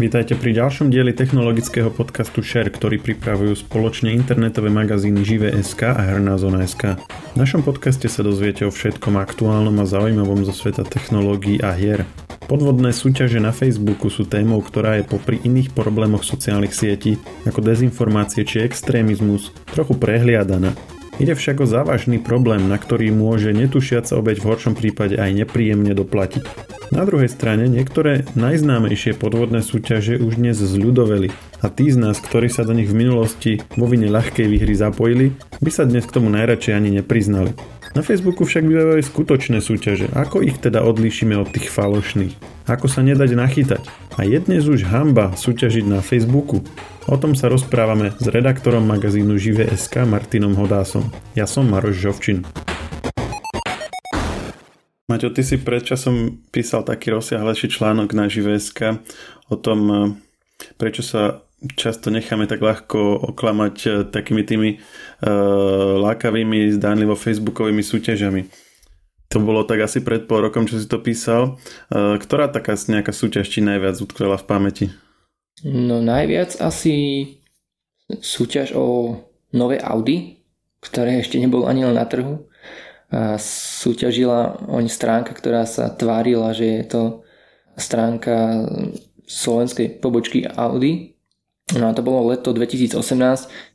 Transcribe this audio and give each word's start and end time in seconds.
Vítajte 0.00 0.32
pri 0.32 0.56
ďalšom 0.56 0.88
dieli 0.88 1.12
technologického 1.12 1.92
podcastu 1.92 2.40
Share, 2.40 2.72
ktorý 2.72 3.04
pripravujú 3.04 3.52
spoločne 3.68 4.08
internetové 4.16 4.72
magazíny 4.72 5.20
Žive.sk 5.20 5.92
a 5.92 6.00
Herná 6.00 6.40
zona.sk. 6.40 6.96
V 6.96 7.36
našom 7.36 7.60
podcaste 7.60 8.08
sa 8.08 8.24
dozviete 8.24 8.64
o 8.64 8.72
všetkom 8.72 9.20
aktuálnom 9.20 9.76
a 9.76 9.84
zaujímavom 9.84 10.48
zo 10.48 10.56
sveta 10.56 10.88
technológií 10.88 11.60
a 11.60 11.76
hier. 11.76 12.08
Podvodné 12.48 12.96
súťaže 12.96 13.44
na 13.44 13.52
Facebooku 13.52 14.08
sú 14.08 14.24
témou, 14.24 14.64
ktorá 14.64 14.96
je 14.96 15.04
popri 15.04 15.36
iných 15.44 15.76
problémoch 15.76 16.24
sociálnych 16.24 16.72
sietí, 16.72 17.20
ako 17.44 17.60
dezinformácie 17.60 18.48
či 18.48 18.64
extrémizmus, 18.64 19.52
trochu 19.68 20.00
prehliadaná. 20.00 20.72
Ide 21.20 21.36
však 21.36 21.60
o 21.60 21.66
závažný 21.68 22.16
problém, 22.16 22.64
na 22.64 22.80
ktorý 22.80 23.12
môže 23.12 23.52
netušiaca 23.52 24.16
obeď 24.16 24.40
v 24.40 24.48
horšom 24.48 24.72
prípade 24.72 25.20
aj 25.20 25.44
nepríjemne 25.44 25.92
doplatiť. 25.92 26.48
Na 26.96 27.04
druhej 27.04 27.28
strane 27.28 27.68
niektoré 27.68 28.24
najznámejšie 28.32 29.20
podvodné 29.20 29.60
súťaže 29.60 30.16
už 30.16 30.40
dnes 30.40 30.56
zľudoveli 30.56 31.28
a 31.60 31.68
tí 31.68 31.92
z 31.92 32.00
nás, 32.00 32.16
ktorí 32.24 32.48
sa 32.48 32.64
do 32.64 32.72
nich 32.72 32.88
v 32.88 33.04
minulosti 33.04 33.60
vo 33.76 33.84
vine 33.84 34.08
ľahkej 34.08 34.48
výhry 34.48 34.72
zapojili, 34.72 35.36
by 35.60 35.68
sa 35.68 35.84
dnes 35.84 36.08
k 36.08 36.14
tomu 36.16 36.32
najradšej 36.32 36.72
ani 36.72 37.04
nepriznali. 37.04 37.52
Na 37.90 38.06
Facebooku 38.06 38.46
však 38.46 38.70
bývajú 38.70 39.02
aj 39.02 39.04
skutočné 39.10 39.58
súťaže. 39.58 40.06
Ako 40.14 40.46
ich 40.46 40.62
teda 40.62 40.86
odlíšime 40.86 41.34
od 41.34 41.50
tých 41.50 41.74
falošných? 41.74 42.38
Ako 42.70 42.86
sa 42.86 43.02
nedať 43.02 43.34
nachytať? 43.34 43.82
A 44.14 44.22
je 44.22 44.38
dnes 44.38 44.62
už 44.62 44.86
hamba 44.86 45.34
súťažiť 45.34 45.90
na 45.90 45.98
Facebooku? 45.98 46.62
O 47.10 47.18
tom 47.18 47.34
sa 47.34 47.50
rozprávame 47.50 48.14
s 48.14 48.30
redaktorom 48.30 48.86
magazínu 48.86 49.34
Žive.sk 49.34 50.06
Martinom 50.06 50.54
Hodásom. 50.54 51.10
Ja 51.34 51.50
som 51.50 51.66
Maroš 51.66 51.98
Žovčin. 51.98 52.46
Maťo, 55.10 55.34
ty 55.34 55.42
si 55.42 55.58
predčasom 55.58 56.46
písal 56.54 56.86
taký 56.86 57.10
rozsiahlejší 57.10 57.74
článok 57.74 58.14
na 58.14 58.30
Žive.sk 58.30 59.02
o 59.50 59.58
tom, 59.58 60.14
prečo 60.78 61.02
sa 61.02 61.42
často 61.76 62.08
necháme 62.08 62.48
tak 62.48 62.64
ľahko 62.64 63.20
oklamať 63.34 63.76
eh, 63.86 63.92
takými 64.08 64.42
tými 64.44 64.70
uh, 64.80 66.00
lákavými, 66.00 66.72
zdánlivo 66.76 67.12
facebookovými 67.16 67.84
súťažami. 67.84 68.48
To 69.30 69.38
bolo 69.38 69.62
tak 69.62 69.84
asi 69.86 70.02
pred 70.02 70.26
pol 70.26 70.50
rokom, 70.50 70.66
čo 70.66 70.80
si 70.80 70.90
to 70.90 70.98
písal. 70.98 71.60
Uh, 71.92 72.16
ktorá 72.18 72.50
taká 72.50 72.74
nejaká 72.74 73.12
súťaž 73.12 73.46
ti 73.52 73.60
najviac 73.62 74.00
utkvela 74.00 74.40
v 74.40 74.48
pamäti? 74.48 74.86
No 75.62 76.00
najviac 76.00 76.56
asi 76.58 77.26
súťaž 78.08 78.74
o 78.74 79.14
nové 79.52 79.78
Audi, 79.78 80.42
ktoré 80.80 81.20
ešte 81.20 81.38
nebolo 81.38 81.68
ani 81.68 81.84
len 81.84 81.94
na 81.94 82.08
trhu. 82.08 82.48
A 83.10 83.36
súťažila 83.42 84.70
oň 84.70 84.86
stránka, 84.86 85.34
ktorá 85.34 85.66
sa 85.66 85.90
tvárila, 85.90 86.54
že 86.54 86.66
je 86.78 86.84
to 86.86 87.02
stránka 87.74 88.66
slovenskej 89.26 89.98
pobočky 89.98 90.46
Audi 90.46 91.09
No 91.78 91.86
a 91.86 91.94
to 91.94 92.02
bolo 92.02 92.34
leto 92.34 92.50
2018, 92.50 92.98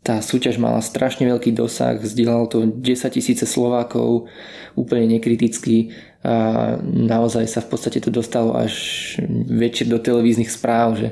tá 0.03 0.19
súťaž 0.19 0.59
mala 0.59 0.83
strašne 0.83 1.31
veľký 1.31 1.55
dosah, 1.55 1.95
zdieľalo 1.95 2.45
to 2.51 2.57
10 2.67 2.83
tisíce 3.15 3.47
Slovákov 3.47 4.27
úplne 4.75 5.15
nekriticky 5.15 5.95
a 6.25 6.75
naozaj 6.83 7.45
sa 7.45 7.61
v 7.61 7.69
podstate 7.69 8.01
to 8.01 8.09
dostalo 8.09 8.57
až 8.57 8.73
večer 9.47 9.85
do 9.87 10.01
televíznych 10.01 10.49
správ, 10.49 10.97
že, 10.97 11.09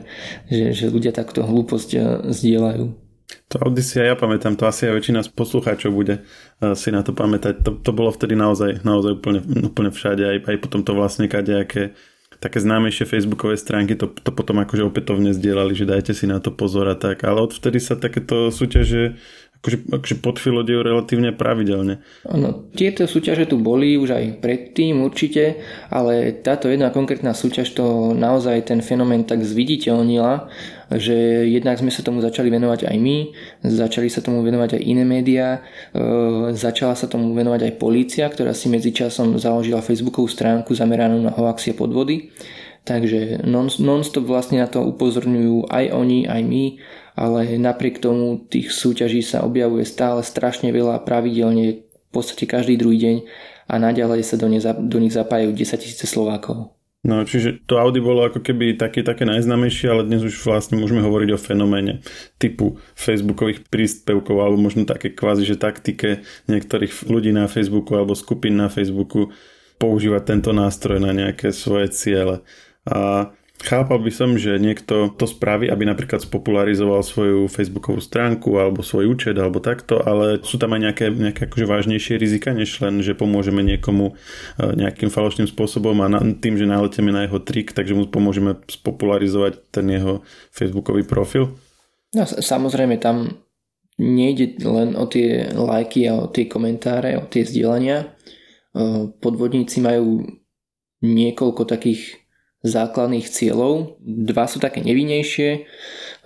že, 0.49 0.73
že 0.73 0.85
ľudia 0.89 1.13
takto 1.13 1.45
hlúposť 1.45 1.89
e, 1.93 1.99
zdieľajú. 2.33 2.85
To 3.53 3.55
Odyssey 3.61 4.09
ja 4.09 4.17
pamätám, 4.17 4.57
to 4.57 4.65
asi 4.65 4.89
aj 4.89 4.97
väčšina 4.97 5.21
z 5.21 5.29
poslucháčov 5.37 5.93
bude 5.93 6.25
e, 6.25 6.73
si 6.73 6.89
na 6.89 7.05
to 7.05 7.13
pamätať. 7.13 7.61
To, 7.61 7.77
to 7.77 7.91
bolo 7.93 8.09
vtedy 8.09 8.33
naozaj, 8.33 8.81
naozaj 8.81 9.21
úplne, 9.21 9.39
úplne 9.69 9.93
všade, 9.93 10.23
aj, 10.25 10.37
aj 10.49 10.57
potom 10.57 10.81
to 10.81 10.97
vlastne 10.97 11.29
kadejaké 11.29 11.93
také 12.39 12.61
známejšie 12.61 13.05
facebookové 13.09 13.57
stránky 13.57 13.97
to, 13.97 14.09
to 14.09 14.31
potom 14.33 14.61
akože 14.61 14.87
opätovne 14.87 15.33
zdieľali, 15.33 15.73
že 15.77 15.89
dajte 15.89 16.13
si 16.15 16.25
na 16.25 16.39
to 16.39 16.53
pozor 16.53 16.89
a 16.89 16.95
tak, 16.97 17.21
ale 17.27 17.43
odvtedy 17.43 17.77
sa 17.77 17.99
takéto 17.99 18.49
súťaže 18.49 19.17
akože, 19.63 19.95
akože 19.95 20.15
podfilodejú 20.19 20.83
relatívne 20.83 21.31
pravidelne. 21.31 22.03
Ono, 22.27 22.67
tieto 22.75 23.07
súťaže 23.07 23.47
tu 23.47 23.55
boli 23.63 23.95
už 23.95 24.11
aj 24.11 24.43
predtým 24.43 24.99
určite, 24.99 25.63
ale 25.87 26.35
táto 26.43 26.67
jedna 26.67 26.91
konkrétna 26.91 27.31
súťaž 27.31 27.71
to 27.71 28.11
naozaj 28.11 28.59
ten 28.67 28.83
fenomén 28.83 29.23
tak 29.23 29.39
zviditeľnila, 29.39 30.51
že 30.91 31.47
jednak 31.47 31.79
sme 31.79 31.95
sa 31.95 32.03
tomu 32.03 32.19
začali 32.19 32.51
venovať 32.51 32.91
aj 32.91 32.97
my, 32.99 33.17
začali 33.63 34.11
sa 34.11 34.19
tomu 34.19 34.43
venovať 34.43 34.75
aj 34.75 34.81
iné 34.83 35.07
médiá, 35.07 35.63
e, 35.95 36.51
začala 36.51 36.99
sa 36.99 37.07
tomu 37.07 37.31
venovať 37.31 37.71
aj 37.71 37.73
polícia, 37.79 38.27
ktorá 38.27 38.51
si 38.51 38.67
medzičasom 38.67 39.39
založila 39.39 39.79
facebookovú 39.79 40.27
stránku 40.27 40.75
zameranú 40.75 41.23
na 41.23 41.31
hoaxie 41.31 41.71
podvody. 41.71 42.35
Takže 42.83 43.47
non-stop 43.47 44.27
vlastne 44.27 44.59
na 44.59 44.67
to 44.67 44.83
upozorňujú 44.83 45.71
aj 45.71 45.85
oni, 45.95 46.27
aj 46.27 46.41
my 46.43 46.65
ale 47.13 47.61
napriek 47.61 48.01
tomu 48.01 48.41
tých 48.49 48.73
súťaží 48.73 49.21
sa 49.21 49.45
objavuje 49.45 49.85
stále 49.85 50.25
strašne 50.25 50.73
veľa 50.73 51.05
pravidelne 51.05 51.85
v 51.85 52.09
podstate 52.09 52.49
každý 52.49 52.77
druhý 52.77 52.97
deň 52.97 53.15
a 53.69 53.73
naďalej 53.77 54.21
sa 54.25 54.35
do, 54.37 54.49
ne, 54.49 54.59
do 54.61 54.97
nich 54.97 55.13
zapájajú 55.13 55.53
10 55.53 55.81
tisíce 55.81 56.05
Slovákov. 56.09 56.73
No, 57.03 57.27
čiže 57.27 57.67
to 57.67 57.83
Audi 57.83 57.99
bolo 57.99 58.23
ako 58.23 58.39
keby 58.39 58.79
také, 58.79 59.03
také 59.03 59.27
najznámejšie, 59.27 59.91
ale 59.91 60.07
dnes 60.07 60.23
už 60.23 60.39
vlastne 60.47 60.79
môžeme 60.79 61.03
hovoriť 61.03 61.35
o 61.35 61.41
fenoméne 61.41 61.99
typu 62.39 62.79
facebookových 62.95 63.67
príspevkov 63.67 64.39
alebo 64.39 64.55
možno 64.55 64.87
také 64.87 65.11
kvázi, 65.11 65.43
že 65.43 65.59
taktike 65.59 66.23
niektorých 66.47 67.11
ľudí 67.11 67.35
na 67.35 67.51
Facebooku 67.51 67.99
alebo 67.99 68.15
skupín 68.15 68.55
na 68.55 68.71
Facebooku 68.71 69.35
používať 69.83 70.23
tento 70.23 70.55
nástroj 70.55 71.03
na 71.03 71.11
nejaké 71.11 71.51
svoje 71.51 71.91
ciele. 71.91 72.39
A 72.87 73.31
Chápal 73.63 74.03
by 74.03 74.11
som, 74.11 74.35
že 74.35 74.59
niekto 74.59 75.13
to 75.15 75.23
spraví, 75.23 75.71
aby 75.71 75.87
napríklad 75.87 76.19
spopularizoval 76.19 76.99
svoju 76.99 77.47
facebookovú 77.47 78.03
stránku 78.03 78.59
alebo 78.59 78.83
svoj 78.83 79.07
účet 79.07 79.39
alebo 79.39 79.63
takto, 79.63 80.03
ale 80.03 80.43
sú 80.43 80.59
tam 80.59 80.75
aj 80.75 80.81
nejaké, 80.91 81.05
nejaké 81.07 81.47
akože 81.47 81.63
vážnejšie 81.63 82.19
rizika, 82.19 82.51
než 82.51 82.75
len, 82.83 82.99
že 82.99 83.15
pomôžeme 83.15 83.63
niekomu 83.63 84.11
e, 84.11 84.13
nejakým 84.67 85.07
falošným 85.07 85.47
spôsobom 85.47 85.95
a 86.03 86.11
na, 86.11 86.19
tým, 86.19 86.59
že 86.59 86.67
naleteme 86.67 87.15
na 87.15 87.23
jeho 87.23 87.39
trik, 87.39 87.71
takže 87.71 87.95
mu 87.95 88.03
pomôžeme 88.03 88.59
spopularizovať 88.67 89.63
ten 89.71 89.87
jeho 89.87 90.27
facebookový 90.51 91.07
profil. 91.07 91.55
No 92.11 92.27
samozrejme 92.27 92.99
tam 92.99 93.47
nejde 93.95 94.59
len 94.59 94.99
o 94.99 95.07
tie 95.07 95.55
lajky 95.55 96.11
a 96.11 96.19
o 96.19 96.27
tie 96.27 96.51
komentáre, 96.51 97.15
o 97.15 97.29
tie 97.31 97.47
zdieľania. 97.47 98.01
E, 98.01 98.07
podvodníci 99.23 99.79
majú 99.79 100.25
niekoľko 100.99 101.63
takých 101.63 102.22
základných 102.63 103.27
cieľov. 103.27 103.99
Dva 103.99 104.47
sú 104.47 104.57
také 104.63 104.79
nevinnejšie. 104.79 105.67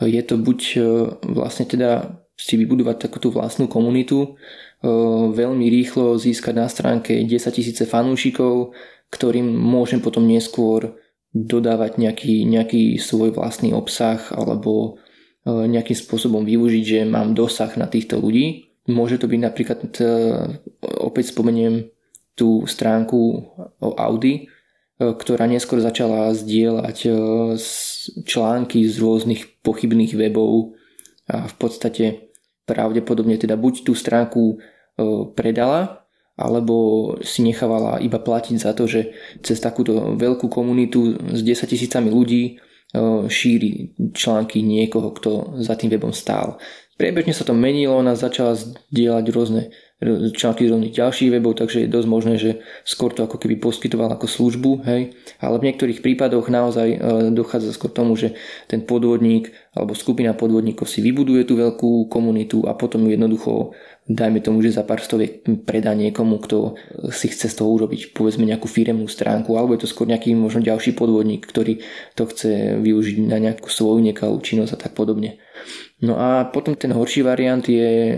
Je 0.06 0.22
to 0.22 0.38
buď 0.38 0.60
e, 0.78 0.80
vlastne 1.34 1.66
teda 1.66 2.22
si 2.38 2.54
vybudovať 2.54 3.10
takúto 3.10 3.34
vlastnú 3.34 3.66
komunitu, 3.66 4.22
e, 4.22 4.30
veľmi 5.34 5.66
rýchlo 5.74 6.22
získať 6.22 6.54
na 6.54 6.70
stránke 6.70 7.26
10 7.26 7.34
tisíce 7.50 7.84
fanúšikov, 7.90 8.78
ktorým 9.10 9.50
môžem 9.50 9.98
potom 9.98 10.30
neskôr 10.30 11.02
dodávať 11.34 11.98
nejaký, 11.98 12.46
nejaký 12.46 13.02
svoj 13.02 13.34
vlastný 13.34 13.74
obsah 13.74 14.22
alebo 14.30 15.02
e, 15.42 15.50
nejakým 15.50 15.98
spôsobom 15.98 16.46
využiť, 16.46 16.84
že 16.86 17.00
mám 17.10 17.34
dosah 17.34 17.74
na 17.82 17.90
týchto 17.90 18.22
ľudí. 18.22 18.78
Môže 18.88 19.20
to 19.20 19.28
byť 19.28 19.42
napríklad, 19.42 19.80
opäť 21.04 21.36
spomeniem 21.36 21.92
tú 22.40 22.64
stránku 22.64 23.20
o 23.84 23.90
Audi, 24.00 24.48
ktorá 24.98 25.46
neskôr 25.46 25.78
začala 25.78 26.34
zdieľať 26.34 26.98
e, 27.06 27.10
články 28.26 28.82
z 28.90 28.96
rôznych 28.98 29.62
pochybných 29.62 30.18
webov 30.18 30.74
a 31.30 31.46
v 31.46 31.56
podstate 31.62 32.34
pravdepodobne 32.66 33.38
teda 33.38 33.54
buď 33.56 33.86
tú 33.86 33.94
stránku 33.94 34.44
e, 34.54 34.56
predala, 35.38 36.06
alebo 36.38 36.76
si 37.22 37.42
nechávala 37.46 38.02
iba 38.02 38.18
platiť 38.22 38.56
za 38.58 38.74
to, 38.74 38.86
že 38.86 39.14
cez 39.42 39.58
takúto 39.58 40.18
veľkú 40.18 40.50
komunitu 40.50 41.18
s 41.34 41.42
10 41.42 41.66
tisícami 41.66 42.14
ľudí 42.14 42.62
šíri 43.28 43.98
články 44.16 44.64
niekoho, 44.64 45.12
kto 45.12 45.60
za 45.60 45.76
tým 45.76 45.92
webom 45.92 46.16
stál. 46.16 46.56
Priebežne 46.96 47.36
sa 47.36 47.44
to 47.44 47.54
menilo, 47.54 48.00
ona 48.00 48.16
začala 48.16 48.56
zdieľať 48.56 49.26
rôzne 49.30 49.64
články 50.38 50.70
z 50.70 50.72
rôznych 50.72 50.94
ďalších 50.94 51.34
webov, 51.34 51.58
takže 51.58 51.82
je 51.82 51.90
dosť 51.90 52.08
možné, 52.08 52.34
že 52.38 52.62
skôr 52.86 53.10
to 53.18 53.26
ako 53.26 53.42
keby 53.42 53.58
poskytoval 53.58 54.14
ako 54.14 54.30
službu, 54.30 54.86
hej. 54.86 55.18
Ale 55.42 55.58
v 55.58 55.66
niektorých 55.74 56.06
prípadoch 56.06 56.54
naozaj 56.54 56.88
e, 56.94 56.98
dochádza 57.34 57.74
skôr 57.74 57.90
tomu, 57.90 58.14
že 58.14 58.38
ten 58.70 58.86
podvodník 58.86 59.50
alebo 59.74 59.98
skupina 59.98 60.38
podvodníkov 60.38 60.86
si 60.86 61.02
vybuduje 61.02 61.50
tú 61.50 61.58
veľkú 61.58 62.14
komunitu 62.14 62.62
a 62.70 62.78
potom 62.78 63.10
ju 63.10 63.18
jednoducho 63.18 63.74
dajme 64.08 64.40
tomu, 64.40 64.64
že 64.64 64.78
za 64.78 64.88
pár 64.88 65.04
stoviek 65.04 65.44
predá 65.68 65.92
niekomu, 65.92 66.40
kto 66.40 66.80
si 67.12 67.28
chce 67.28 67.52
z 67.52 67.58
toho 67.60 67.76
urobiť 67.76 68.16
povedzme 68.16 68.48
nejakú 68.48 68.70
firemnú 68.70 69.10
stránku, 69.10 69.60
alebo 69.60 69.76
je 69.76 69.84
to 69.84 69.92
skôr 69.92 70.08
nejaký 70.08 70.32
možno 70.32 70.64
ďalší 70.64 70.96
podvodník, 70.96 71.44
ktorý 71.44 71.84
to 72.16 72.24
chce 72.30 72.80
využiť 72.80 73.18
na 73.28 73.42
nejakú 73.42 73.68
svoju 73.68 74.00
nekalú 74.00 74.40
činnosť 74.40 74.78
a 74.78 74.82
tak 74.88 74.96
podobne. 74.96 75.42
No 76.02 76.20
a 76.20 76.46
potom 76.46 76.78
ten 76.78 76.94
horší 76.94 77.26
variant 77.26 77.64
je 77.66 78.16
e, 78.16 78.18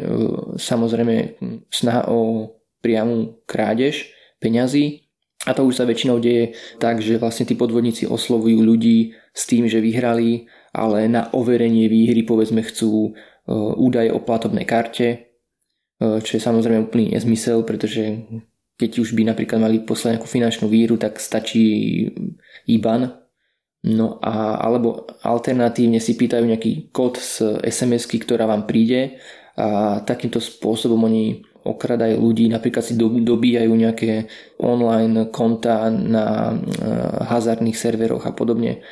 samozrejme 0.59 1.39
snaha 1.71 2.12
o 2.12 2.51
priamu 2.80 3.39
krádež 3.47 4.12
peňazí 4.39 5.09
A 5.47 5.56
to 5.56 5.63
už 5.63 5.80
sa 5.80 5.88
väčšinou 5.88 6.19
deje 6.19 6.51
tak, 6.83 7.00
že 7.00 7.15
vlastne 7.15 7.47
tí 7.47 7.56
podvodníci 7.56 8.03
oslovujú 8.03 8.59
ľudí 8.59 9.15
s 9.31 9.47
tým, 9.47 9.71
že 9.71 9.80
vyhrali, 9.80 10.51
ale 10.75 11.07
na 11.07 11.31
overenie 11.31 11.88
výhry 11.88 12.27
povedzme 12.27 12.59
chcú 12.59 13.15
údaje 13.80 14.12
o 14.12 14.19
platobnej 14.19 14.68
karte, 14.68 15.39
čo 16.00 16.31
je 16.35 16.42
samozrejme 16.44 16.92
úplný 16.92 17.15
nezmysel, 17.15 17.63
pretože 17.63 18.19
keď 18.80 18.92
už 19.00 19.15
by 19.15 19.31
napríklad 19.31 19.59
mali 19.63 19.80
poslať 19.80 20.19
nejakú 20.19 20.27
finančnú 20.27 20.68
víru, 20.68 20.95
tak 21.00 21.19
stačí 21.19 22.07
IBAN. 22.68 23.29
No 23.80 24.20
a 24.20 24.60
alebo 24.60 25.08
alternatívne 25.24 26.04
si 26.04 26.20
pýtajú 26.20 26.44
nejaký 26.44 26.92
kód 26.92 27.16
z 27.16 27.64
sms 27.64 28.12
ktorá 28.12 28.44
vám 28.44 28.68
príde 28.68 29.24
a 29.56 30.04
takýmto 30.04 30.44
spôsobom 30.44 31.08
oni 31.08 31.48
okradajú 31.60 32.16
ľudí, 32.20 32.48
napríklad 32.48 32.84
si 32.84 32.96
dobíjajú 32.96 33.72
nejaké 33.72 34.31
online 34.60 35.28
konta 35.31 35.92
na 35.92 36.56
eh, 36.56 36.88
hazardných 37.28 37.76
serveroch 37.76 38.28
a 38.28 38.36
podobne. 38.36 38.84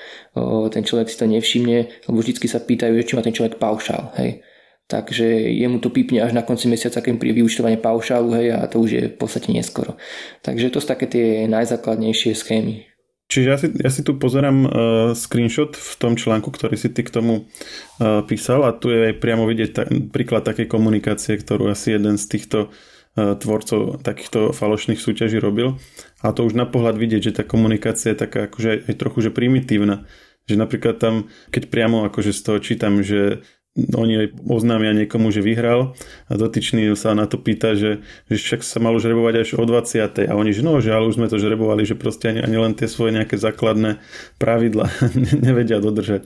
Ten 0.69 0.83
človek 0.85 1.09
si 1.09 1.17
to 1.17 1.25
nevšimne, 1.25 2.07
lebo 2.07 2.21
vždy 2.21 2.45
sa 2.45 2.61
pýtajú, 2.61 2.93
či 3.01 3.15
má 3.17 3.25
ten 3.25 3.33
človek 3.33 3.57
paušál. 3.57 4.13
Hej 4.19 4.45
takže 4.87 5.27
jemu 5.51 5.83
to 5.83 5.91
pípne 5.91 6.23
až 6.23 6.31
na 6.31 6.47
konci 6.47 6.71
mesiaca, 6.71 7.03
keď 7.03 7.19
príde 7.19 7.43
vyučtovanie 7.43 7.75
paušálu, 7.75 8.31
hej, 8.39 8.55
a 8.55 8.71
to 8.71 8.79
už 8.79 8.89
je 8.89 9.03
v 9.11 9.17
podstate 9.19 9.51
neskoro. 9.51 9.99
Takže 10.41 10.71
to 10.71 10.79
sú 10.79 10.87
také 10.87 11.11
tie 11.11 11.43
najzákladnejšie 11.51 12.31
schémy. 12.31 12.87
Čiže 13.27 13.47
ja 13.47 13.57
si, 13.59 13.67
ja 13.75 13.91
si 13.91 14.01
tu 14.07 14.15
pozerám 14.15 14.57
uh, 14.63 14.69
screenshot 15.11 15.75
v 15.75 15.93
tom 15.99 16.15
článku, 16.15 16.47
ktorý 16.47 16.79
si 16.79 16.87
ty 16.87 17.03
k 17.03 17.11
tomu 17.11 17.43
uh, 17.43 18.23
písal 18.23 18.63
a 18.63 18.71
tu 18.71 18.87
je 18.87 19.11
aj 19.11 19.19
priamo 19.19 19.43
vidieť 19.43 19.69
ta, 19.75 19.83
príklad 19.87 20.47
takej 20.47 20.71
komunikácie, 20.71 21.35
ktorú 21.35 21.67
asi 21.67 21.99
jeden 21.99 22.15
z 22.15 22.23
týchto 22.23 22.71
uh, 22.71 23.35
tvorcov 23.35 23.99
takýchto 23.99 24.55
falošných 24.55 25.03
súťaží 25.03 25.43
robil. 25.43 25.75
A 26.23 26.31
to 26.31 26.47
už 26.47 26.55
na 26.55 26.63
pohľad 26.63 26.95
vidieť, 26.95 27.21
že 27.27 27.35
tá 27.35 27.43
komunikácia 27.43 28.15
je 28.15 28.23
taká 28.23 28.47
akože 28.47 28.87
aj 28.87 28.93
trochu 28.95 29.27
že 29.27 29.35
primitívna. 29.35 30.07
Že 30.47 30.63
napríklad 30.63 30.95
tam, 30.95 31.27
keď 31.51 31.67
priamo 31.67 32.07
akože 32.07 32.31
z 32.31 32.41
toho 32.47 32.59
čítam, 32.63 33.03
že 33.03 33.43
oni 33.77 34.13
aj 34.17 34.27
oznámia 34.49 34.97
niekomu, 34.97 35.29
že 35.29 35.45
vyhral 35.45 35.93
a 36.25 36.33
dotyčný 36.33 36.89
sa 36.97 37.13
na 37.13 37.29
to 37.29 37.37
pýta, 37.37 37.77
že, 37.77 38.01
že 38.25 38.35
však 38.41 38.65
sa 38.65 38.81
malo 38.81 38.97
žrebovať 38.97 39.35
až 39.37 39.49
o 39.61 39.63
20. 39.63 40.25
A 40.25 40.33
oni, 40.33 40.51
že 40.51 40.65
no, 40.65 40.81
že 40.81 40.89
ale 40.89 41.05
už 41.05 41.21
sme 41.21 41.29
to 41.29 41.37
žrebovali, 41.37 41.85
že 41.85 41.93
proste 41.93 42.33
ani, 42.33 42.41
ani 42.41 42.57
len 42.57 42.73
tie 42.73 42.89
svoje 42.89 43.13
nejaké 43.13 43.37
základné 43.37 44.01
pravidla 44.41 44.89
nevedia 45.45 45.77
dodržať. 45.77 46.25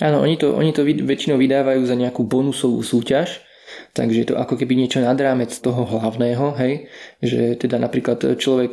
Áno, 0.00 0.24
oni 0.24 0.38
to, 0.38 0.54
oni 0.56 0.72
to 0.72 0.86
väčšinou 0.86 1.36
vydávajú 1.36 1.84
za 1.84 1.98
nejakú 1.98 2.24
bonusovú 2.24 2.80
súťaž, 2.80 3.44
takže 3.92 4.32
to 4.32 4.34
ako 4.40 4.56
keby 4.56 4.72
niečo 4.72 5.04
nad 5.04 5.18
rámec 5.20 5.52
toho 5.52 5.84
hlavného, 5.84 6.56
hej, 6.56 6.88
že 7.20 7.60
teda 7.60 7.76
napríklad 7.76 8.40
človek 8.40 8.72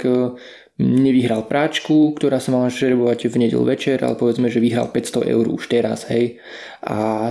nevyhral 0.80 1.44
práčku, 1.44 2.16
ktorá 2.16 2.40
sa 2.40 2.56
mala 2.56 2.72
žrebovať 2.72 3.28
v 3.28 3.36
nedel 3.46 3.68
večer, 3.68 4.00
ale 4.00 4.16
povedzme, 4.16 4.48
že 4.48 4.64
vyhral 4.64 4.88
500 4.88 5.28
eur 5.28 5.46
už 5.52 5.68
teraz, 5.68 6.08
hej. 6.08 6.40
A 6.88 7.30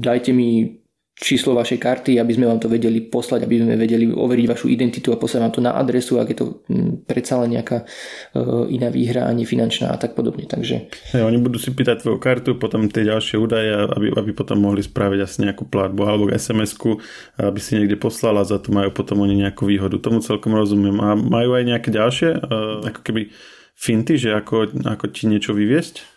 dajte 0.00 0.32
mi 0.32 0.80
číslo 1.16 1.56
vašej 1.56 1.80
karty, 1.80 2.20
aby 2.20 2.36
sme 2.36 2.44
vám 2.44 2.60
to 2.60 2.68
vedeli 2.68 3.00
poslať, 3.00 3.48
aby 3.48 3.64
sme 3.64 3.80
vedeli 3.80 4.04
overiť 4.12 4.46
vašu 4.52 4.68
identitu 4.68 5.16
a 5.16 5.20
poslať 5.20 5.40
vám 5.48 5.54
to 5.56 5.64
na 5.64 5.72
adresu, 5.72 6.20
ak 6.20 6.28
je 6.28 6.36
to 6.36 6.46
hm, 6.68 7.08
predsa 7.08 7.40
len 7.40 7.56
nejaká 7.56 7.88
uh, 7.88 8.68
iná 8.68 8.92
výhra, 8.92 9.24
ani 9.24 9.48
finančná 9.48 9.88
a 9.88 9.96
tak 9.96 10.12
podobne. 10.12 10.44
Takže... 10.44 10.92
Hey, 11.16 11.24
oni 11.24 11.40
budú 11.40 11.56
si 11.56 11.72
pýtať 11.72 12.04
tvoju 12.04 12.20
kartu, 12.20 12.60
potom 12.60 12.84
tie 12.92 13.08
ďalšie 13.08 13.40
údaje, 13.40 13.72
aby, 13.96 14.12
aby 14.12 14.30
potom 14.36 14.60
mohli 14.60 14.84
spraviť 14.84 15.20
asi 15.24 15.36
nejakú 15.48 15.64
platbu 15.64 16.00
alebo 16.04 16.28
SMS-ku, 16.28 17.00
aby 17.40 17.58
si 17.64 17.80
niekde 17.80 17.96
poslala, 17.96 18.44
za 18.44 18.60
to 18.60 18.76
majú 18.76 18.92
potom 18.92 19.24
oni 19.24 19.40
nejakú 19.40 19.64
výhodu. 19.64 19.96
Tomu 19.96 20.20
celkom 20.20 20.52
rozumiem. 20.52 21.00
A 21.00 21.16
majú 21.16 21.56
aj 21.56 21.64
nejaké 21.64 21.88
ďalšie, 21.96 22.44
uh, 22.44 22.84
ako 22.92 23.00
keby 23.00 23.32
finty, 23.72 24.20
že 24.20 24.36
ako, 24.36 24.84
ako 24.84 25.08
ti 25.08 25.32
niečo 25.32 25.56
vyviesť? 25.56 26.15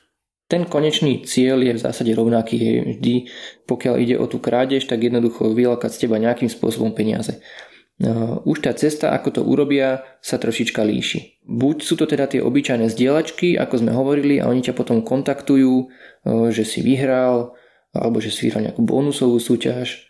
Ten 0.50 0.66
konečný 0.66 1.22
cieľ 1.30 1.62
je 1.62 1.78
v 1.78 1.84
zásade 1.86 2.10
rovnaký. 2.18 2.98
Vždy, 2.98 3.30
pokiaľ 3.70 3.96
ide 4.02 4.16
o 4.18 4.26
tú 4.26 4.42
krádež, 4.42 4.90
tak 4.90 5.06
jednoducho 5.06 5.54
vylakať 5.54 5.92
z 5.94 6.00
teba 6.04 6.18
nejakým 6.18 6.50
spôsobom 6.50 6.98
peniaze. 6.98 7.38
No, 8.00 8.40
už 8.48 8.64
tá 8.64 8.72
cesta, 8.72 9.12
ako 9.12 9.30
to 9.30 9.42
urobia, 9.44 10.08
sa 10.24 10.40
trošička 10.40 10.82
líši. 10.88 11.44
Buď 11.44 11.84
sú 11.84 12.00
to 12.00 12.08
teda 12.08 12.32
tie 12.32 12.40
obyčajné 12.40 12.88
zdieľačky, 12.90 13.60
ako 13.60 13.76
sme 13.84 13.92
hovorili, 13.92 14.40
a 14.40 14.48
oni 14.48 14.64
ťa 14.64 14.74
potom 14.74 15.04
kontaktujú, 15.04 15.92
že 16.50 16.64
si 16.64 16.80
vyhral, 16.80 17.54
alebo 17.92 18.24
že 18.24 18.32
si 18.32 18.48
vyhral 18.48 18.72
nejakú 18.72 18.88
bonusovú 18.88 19.36
súťaž, 19.36 20.08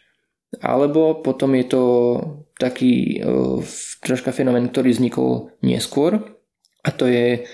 alebo 0.61 1.17
potom 1.25 1.57
je 1.57 1.65
to 1.65 1.83
taký 2.61 3.25
troška 4.05 4.37
fenomén, 4.37 4.69
ktorý 4.69 4.93
vznikol 4.93 5.57
neskôr, 5.65 6.37
a 6.85 6.89
to 6.93 7.09
je 7.09 7.49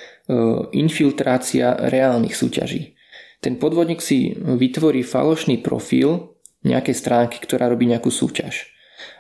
infiltrácia 0.74 1.78
reálnych 1.78 2.34
súťaží. 2.34 2.98
Ten 3.42 3.62
podvodník 3.62 4.02
si 4.02 4.34
vytvorí 4.34 5.06
falošný 5.06 5.62
profil 5.62 6.34
nejakej 6.66 6.96
stránky, 6.98 7.38
ktorá 7.38 7.70
robí 7.70 7.86
nejakú 7.86 8.10
súťaž. 8.10 8.74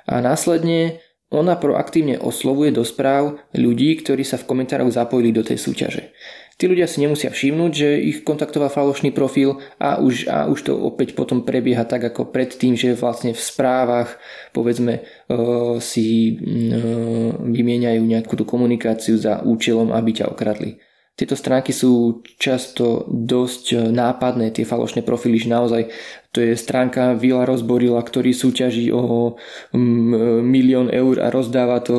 A 0.10 0.18
následne 0.18 1.06
ona 1.30 1.57
proaktívne 1.57 2.22
oslovuje 2.22 2.74
do 2.74 2.86
správ 2.86 3.42
ľudí, 3.54 3.98
ktorí 4.02 4.22
sa 4.25 4.38
v 4.38 4.48
komentároch 4.50 4.94
zapojili 4.94 5.34
do 5.34 5.42
tej 5.42 5.57
súťaže. 5.57 6.13
Tí 6.56 6.72
ľudia 6.72 6.88
si 6.88 7.04
nemusia 7.04 7.28
všimnúť, 7.28 7.72
že 7.75 7.90
ich 8.00 8.18
kontaktoval 8.24 8.72
falošný 8.72 9.12
profil 9.12 9.60
a 9.75 10.00
už, 10.00 10.31
a 10.31 10.48
už 10.48 10.72
to 10.72 10.74
opäť 10.80 11.12
potom 11.12 11.44
prebieha 11.44 11.84
tak 11.84 12.07
ako 12.07 12.31
predtým, 12.31 12.80
že 12.80 12.96
vlastne 12.96 13.36
v 13.36 13.42
správach 13.42 14.16
povedzme 14.56 15.04
uh, 15.04 15.75
si 15.84 16.40
uh, 16.40 17.36
vymieňajú 17.44 18.00
nejakú 18.00 18.40
tú 18.40 18.48
komunikáciu 18.48 19.19
za 19.19 19.44
účelom, 19.44 19.92
aby 19.92 20.24
ťa 20.24 20.31
okradli. 20.31 20.80
Tieto 21.15 21.39
stránky 21.39 21.71
sú 21.71 22.19
často 22.35 23.07
dosť 23.07 23.88
nápadné, 23.88 24.51
tie 24.51 24.67
falošné 24.67 25.00
profily, 25.00 25.39
že 25.39 25.47
naozaj 25.47 25.88
to 26.35 26.44
je 26.44 26.59
stránka 26.59 27.15
Vila 27.15 27.47
Rozborila, 27.47 28.03
ktorý 28.03 28.35
súťaží 28.35 28.91
o 28.91 29.39
mm, 29.71 30.44
milión 30.44 30.91
eur 30.91 31.23
a 31.23 31.31
rozdáva 31.31 31.79
to 31.79 31.95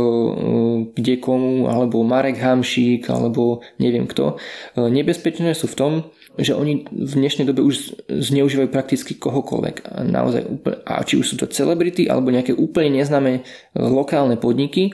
kde 0.92 1.16
komu, 1.16 1.72
alebo 1.72 2.04
Marek 2.04 2.36
Hamšík, 2.36 3.08
alebo 3.08 3.64
neviem 3.80 4.04
kto. 4.04 4.36
Nebezpečné 4.76 5.56
sú 5.56 5.72
v 5.72 5.78
tom, 5.80 5.92
že 6.36 6.52
oni 6.52 6.84
v 6.84 7.12
dnešnej 7.16 7.48
dobe 7.48 7.64
už 7.64 7.96
zneužívajú 8.12 8.68
prakticky 8.68 9.16
kohokoľvek. 9.16 9.88
A, 9.88 10.04
naozaj, 10.04 10.42
a 10.84 11.00
či 11.00 11.16
už 11.16 11.32
sú 11.32 11.36
to 11.40 11.48
celebrity, 11.48 12.04
alebo 12.12 12.28
nejaké 12.28 12.52
úplne 12.52 13.00
neznáme 13.00 13.40
e, 13.40 13.42
lokálne 13.80 14.36
podniky. 14.36 14.92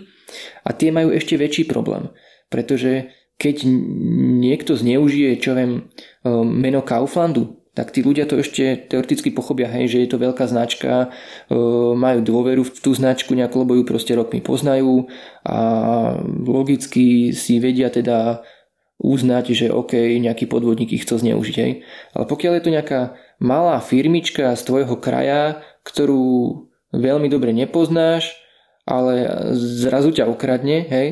A 0.62 0.70
tie 0.70 0.94
majú 0.94 1.10
ešte 1.10 1.34
väčší 1.34 1.66
problém. 1.66 2.14
Pretože 2.46 3.10
keď 3.38 3.66
niekto 4.42 4.78
zneužije, 4.78 5.40
čo 5.42 5.56
viem, 5.56 5.73
e, 6.25 6.30
meno 6.42 6.80
Kauflandu, 6.83 7.62
tak 7.73 7.88
tí 7.88 8.04
ľudia 8.04 8.28
to 8.28 8.37
ešte 8.37 8.85
teoreticky 8.92 9.33
pochopia, 9.33 9.64
hej, 9.73 9.88
že 9.88 9.99
je 10.04 10.09
to 10.12 10.21
veľká 10.21 10.45
značka, 10.45 11.09
e, 11.09 11.56
majú 11.97 12.21
dôveru 12.21 12.68
v 12.68 12.73
tú 12.76 12.92
značku 12.92 13.33
nejako, 13.33 13.64
lebo 13.64 13.73
ju 13.80 13.85
proste 13.88 14.12
rokmi 14.12 14.45
poznajú 14.45 15.09
a 15.49 15.59
logicky 16.45 17.33
si 17.33 17.56
vedia 17.56 17.88
teda 17.88 18.45
uznať, 19.02 19.45
že 19.56 19.66
OK, 19.75 19.97
nejaký 20.23 20.47
podvodník 20.47 20.95
ich 20.95 21.02
chce 21.02 21.25
zneužiť. 21.25 21.56
Hej. 21.59 21.73
Ale 22.14 22.25
pokiaľ 22.28 22.52
je 22.54 22.64
to 22.64 22.75
nejaká 22.76 23.00
malá 23.42 23.83
firmička 23.83 24.54
z 24.54 24.62
tvojho 24.62 24.95
kraja, 25.02 25.64
ktorú 25.83 26.68
veľmi 26.95 27.26
dobre 27.26 27.50
nepoznáš, 27.50 28.30
ale 28.87 29.26
zrazu 29.59 30.14
ťa 30.14 30.30
okradne, 30.30 30.87
hej, 30.87 31.09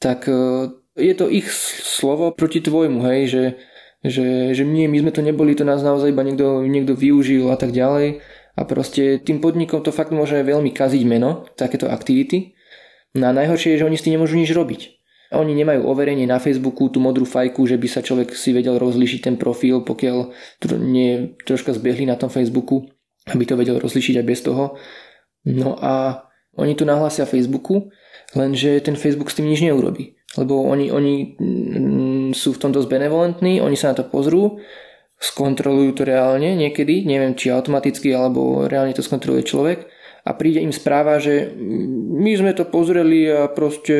tak 0.00 0.30
e, 0.30 0.70
je 0.96 1.14
to 1.14 1.28
ich 1.28 1.46
slovo 1.84 2.32
proti 2.32 2.64
tvojmu, 2.64 3.04
hej, 3.04 3.20
že, 3.28 3.44
že, 4.00 4.26
že 4.56 4.64
nie, 4.64 4.88
my 4.88 5.04
sme 5.04 5.12
to 5.12 5.20
neboli, 5.20 5.52
to 5.52 5.68
nás 5.68 5.84
naozaj 5.84 6.10
iba 6.10 6.24
niekto, 6.24 6.64
niekto 6.64 6.96
využil 6.96 7.52
a 7.52 7.56
tak 7.60 7.76
ďalej. 7.76 8.24
A 8.56 8.64
proste 8.64 9.20
tým 9.20 9.44
podnikom 9.44 9.84
to 9.84 9.92
fakt 9.92 10.16
môže 10.16 10.40
veľmi 10.40 10.72
kaziť 10.72 11.02
meno, 11.04 11.44
takéto 11.60 11.92
aktivity. 11.92 12.56
No 13.12 13.28
a 13.28 13.36
najhoršie 13.36 13.76
je, 13.76 13.80
že 13.84 13.86
oni 13.88 13.96
s 14.00 14.04
tým 14.08 14.16
nemôžu 14.16 14.40
nič 14.40 14.48
robiť. 14.56 14.96
Oni 15.36 15.52
nemajú 15.52 15.84
overenie 15.84 16.24
na 16.24 16.40
Facebooku, 16.40 16.88
tú 16.88 17.02
modrú 17.02 17.28
fajku, 17.28 17.68
že 17.68 17.76
by 17.76 17.88
sa 17.90 18.00
človek 18.00 18.32
si 18.32 18.56
vedel 18.56 18.80
rozlišiť 18.80 19.20
ten 19.20 19.36
profil, 19.36 19.84
pokiaľ 19.84 20.32
nie 20.80 21.36
troška 21.44 21.76
zbehli 21.76 22.08
na 22.08 22.16
tom 22.16 22.32
Facebooku, 22.32 22.88
aby 23.28 23.44
to 23.44 23.58
vedel 23.58 23.76
rozlišiť 23.76 24.22
aj 24.22 24.26
bez 24.26 24.40
toho. 24.40 24.80
No 25.44 25.76
a 25.76 26.24
oni 26.56 26.72
to 26.78 26.88
nahlásia 26.88 27.28
Facebooku, 27.28 27.92
lenže 28.32 28.80
ten 28.80 28.96
Facebook 28.96 29.28
s 29.28 29.36
tým 29.36 29.50
nič 29.50 29.60
neurobí 29.60 30.15
lebo 30.34 30.66
oni, 30.66 30.90
oni 30.90 31.14
mm, 31.38 32.28
sú 32.34 32.58
v 32.58 32.60
tom 32.60 32.74
dosť 32.74 32.90
benevolentní, 32.90 33.62
oni 33.62 33.78
sa 33.78 33.94
na 33.94 34.02
to 34.02 34.10
pozrú, 34.10 34.58
skontrolujú 35.16 35.96
to 35.96 36.02
reálne 36.02 36.58
niekedy, 36.58 37.06
neviem 37.06 37.38
či 37.38 37.54
automaticky 37.54 38.12
alebo 38.12 38.66
reálne 38.66 38.92
to 38.92 39.06
skontroluje 39.06 39.46
človek 39.46 39.86
a 40.26 40.34
príde 40.34 40.58
im 40.58 40.74
správa, 40.74 41.22
že 41.22 41.54
my 42.10 42.34
sme 42.34 42.52
to 42.52 42.66
pozreli 42.66 43.30
a 43.30 43.46
proste 43.46 43.96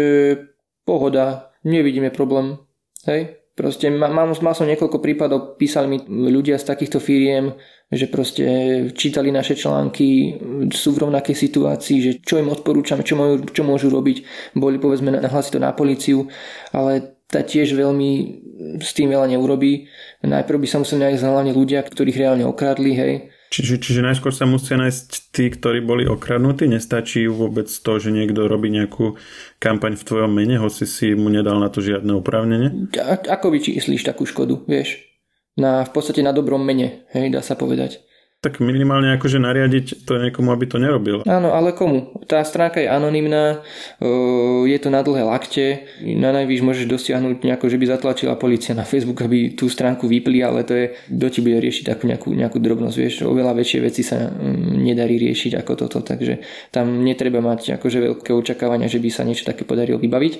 pohoda, 0.82 1.54
nevidíme 1.62 2.10
problém. 2.10 2.58
Hej? 3.06 3.35
Proste 3.56 3.88
mám, 3.88 4.12
mal 4.12 4.52
som 4.52 4.68
niekoľko 4.68 5.00
prípadov, 5.00 5.56
písali 5.56 5.88
mi 5.88 5.98
ľudia 6.04 6.60
z 6.60 6.68
takýchto 6.68 7.00
firiem, 7.00 7.56
že 7.88 8.04
proste 8.12 8.44
čítali 8.92 9.32
naše 9.32 9.56
články, 9.56 10.36
sú 10.68 10.92
v 10.92 11.08
rovnakej 11.08 11.32
situácii, 11.32 11.96
že 12.04 12.12
čo 12.20 12.36
im 12.36 12.52
odporúčame, 12.52 13.00
čo, 13.00 13.16
môžu, 13.16 13.48
čo 13.48 13.64
môžu 13.64 13.88
robiť. 13.88 14.28
Boli 14.52 14.76
povedzme 14.76 15.08
nahlásiť 15.08 15.56
to 15.56 15.60
na 15.64 15.72
policiu, 15.72 16.28
ale 16.76 17.16
tá 17.32 17.40
tiež 17.40 17.72
veľmi 17.72 18.10
s 18.76 18.92
tým 18.92 19.08
veľa 19.08 19.32
neurobí. 19.32 19.88
Najprv 20.20 20.58
by 20.60 20.68
sa 20.68 20.80
museli 20.84 21.08
nájsť 21.08 21.24
hlavne 21.24 21.52
ľudia, 21.56 21.80
ktorých 21.80 22.20
reálne 22.20 22.44
okradli, 22.44 22.92
hej. 22.92 23.14
Čiže, 23.50 23.78
čiže 23.78 24.00
najskôr 24.02 24.34
sa 24.34 24.48
musia 24.48 24.78
nájsť 24.78 25.34
tí, 25.34 25.50
ktorí 25.50 25.82
boli 25.84 26.08
okradnutí? 26.08 26.66
Nestačí 26.70 27.26
vôbec 27.30 27.66
to, 27.66 27.92
že 27.98 28.10
niekto 28.10 28.46
robí 28.50 28.70
nejakú 28.70 29.18
kampaň 29.58 29.98
v 29.98 30.06
tvojom 30.06 30.32
mene, 30.32 30.58
hoci 30.58 30.86
si 30.86 31.14
mu 31.14 31.30
nedal 31.30 31.58
na 31.58 31.70
to 31.70 31.82
žiadne 31.82 32.14
oprávnenie? 32.16 32.90
A, 32.98 33.18
ako 33.18 33.54
vyčíslíš 33.54 34.06
takú 34.06 34.26
škodu, 34.26 34.62
vieš? 34.66 35.02
Na, 35.56 35.82
v 35.82 35.90
podstate 35.90 36.20
na 36.20 36.30
dobrom 36.30 36.60
mene, 36.60 37.08
hej, 37.16 37.32
dá 37.32 37.40
sa 37.40 37.58
povedať 37.58 38.05
tak 38.46 38.62
minimálne 38.62 39.18
akože 39.18 39.42
nariadiť 39.42 40.06
to 40.06 40.22
niekomu, 40.22 40.54
aby 40.54 40.70
to 40.70 40.78
nerobil. 40.78 41.26
Áno, 41.26 41.50
ale 41.50 41.74
komu? 41.74 42.14
Tá 42.30 42.46
stránka 42.46 42.78
je 42.78 42.86
anonymná, 42.86 43.66
je 44.62 44.78
to 44.78 44.88
na 44.94 45.02
dlhé 45.02 45.26
lakte, 45.26 45.90
na 46.06 46.30
najvýš 46.30 46.62
môžeš 46.62 46.86
dosiahnuť 46.86 47.42
nejako, 47.42 47.66
že 47.66 47.80
by 47.82 47.84
zatlačila 47.90 48.38
policia 48.38 48.78
na 48.78 48.86
Facebook, 48.86 49.18
aby 49.26 49.58
tú 49.58 49.66
stránku 49.66 50.06
vypli, 50.06 50.46
ale 50.46 50.62
to 50.62 50.78
je, 50.78 50.86
kto 51.10 51.26
ti 51.26 51.40
bude 51.42 51.58
riešiť 51.58 51.84
takú 51.90 52.06
nejakú, 52.06 52.28
nejakú 52.30 52.58
drobnosť, 52.62 52.96
vieš, 52.96 53.14
oveľa 53.26 53.58
väčšie 53.58 53.78
veci 53.82 54.06
sa 54.06 54.30
mm, 54.30 54.78
nedarí 54.86 55.18
riešiť 55.18 55.58
ako 55.58 55.72
toto, 55.74 56.06
takže 56.06 56.38
tam 56.70 57.02
netreba 57.02 57.42
mať 57.42 57.74
akože 57.82 57.98
veľké 58.14 58.30
očakávania, 58.30 58.86
že 58.86 59.02
by 59.02 59.08
sa 59.10 59.26
niečo 59.26 59.42
také 59.42 59.66
podarilo 59.66 59.98
vybaviť. 59.98 60.34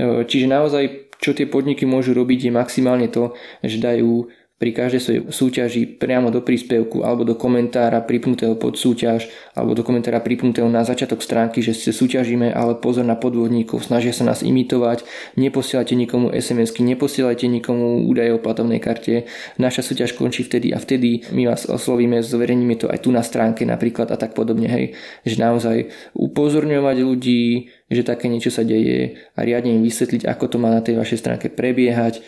Čiže 0.00 0.46
naozaj, 0.48 0.84
čo 1.20 1.36
tie 1.36 1.44
podniky 1.44 1.84
môžu 1.84 2.16
robiť, 2.16 2.48
je 2.48 2.52
maximálne 2.52 3.08
to, 3.12 3.36
že 3.60 3.76
dajú 3.76 4.28
pri 4.60 4.76
každej 4.76 5.00
svojej 5.00 5.22
súťaži 5.32 5.82
priamo 5.96 6.28
do 6.28 6.44
príspevku 6.44 7.00
alebo 7.00 7.24
do 7.24 7.32
komentára 7.32 8.04
pripnutého 8.04 8.60
pod 8.60 8.76
súťaž 8.76 9.32
alebo 9.56 9.72
do 9.72 9.80
komentára 9.80 10.20
pripnutého 10.20 10.68
na 10.68 10.84
začiatok 10.84 11.24
stránky, 11.24 11.64
že 11.64 11.72
ste 11.72 11.96
súťažíme, 11.96 12.52
ale 12.52 12.76
pozor 12.76 13.08
na 13.08 13.16
podvodníkov, 13.16 13.80
snažia 13.80 14.12
sa 14.12 14.28
nás 14.28 14.44
imitovať, 14.44 15.08
neposielajte 15.40 15.96
nikomu 15.96 16.28
SMS-ky, 16.36 16.84
neposielajte 16.84 17.48
nikomu 17.48 18.04
údaje 18.04 18.36
o 18.36 18.42
platovnej 18.42 18.84
karte, 18.84 19.24
naša 19.56 19.80
súťaž 19.80 20.12
končí 20.12 20.44
vtedy 20.44 20.76
a 20.76 20.78
vtedy 20.78 21.24
my 21.32 21.48
vás 21.48 21.64
oslovíme, 21.64 22.20
zverejníme 22.20 22.76
to 22.76 22.92
aj 22.92 23.00
tu 23.00 23.16
na 23.16 23.24
stránke 23.24 23.64
napríklad 23.64 24.12
a 24.12 24.20
tak 24.20 24.36
podobne, 24.36 24.68
hej, 24.68 24.92
že 25.24 25.40
naozaj 25.40 25.88
upozorňovať 26.12 26.96
ľudí, 27.00 27.72
že 27.88 28.04
také 28.04 28.28
niečo 28.28 28.52
sa 28.52 28.60
deje 28.60 29.24
a 29.32 29.40
riadne 29.40 29.80
im 29.80 29.80
vysvetliť, 29.80 30.28
ako 30.28 30.44
to 30.52 30.56
má 30.60 30.68
na 30.68 30.84
tej 30.84 31.00
vašej 31.00 31.16
stránke 31.16 31.48
prebiehať, 31.48 32.20
e, 32.20 32.22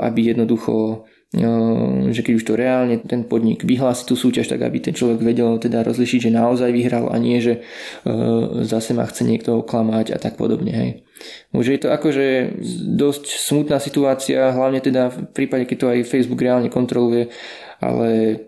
aby 0.00 0.32
jednoducho 0.32 1.04
že 1.28 2.20
keď 2.24 2.32
už 2.40 2.44
to 2.48 2.56
reálne 2.56 2.96
ten 3.04 3.28
podnik 3.28 3.60
vyhlási 3.60 4.08
tú 4.08 4.16
súťaž, 4.16 4.48
tak 4.48 4.64
aby 4.64 4.80
ten 4.80 4.96
človek 4.96 5.20
vedel 5.20 5.60
teda 5.60 5.84
rozlišiť, 5.84 6.28
že 6.28 6.30
naozaj 6.32 6.72
vyhral 6.72 7.12
a 7.12 7.20
nie, 7.20 7.36
že 7.44 7.60
zase 8.64 8.96
ma 8.96 9.04
chce 9.04 9.28
niekto 9.28 9.60
oklamať 9.60 10.16
a 10.16 10.18
tak 10.18 10.40
podobne. 10.40 10.72
Hej. 10.72 10.90
Môže 11.52 11.76
je 11.76 11.80
to 11.84 11.92
akože 11.92 12.56
dosť 12.96 13.24
smutná 13.44 13.76
situácia, 13.76 14.56
hlavne 14.56 14.80
teda 14.80 15.12
v 15.12 15.18
prípade, 15.36 15.68
keď 15.68 15.76
to 15.76 15.92
aj 15.92 16.08
Facebook 16.08 16.40
reálne 16.40 16.72
kontroluje, 16.72 17.28
ale 17.84 18.40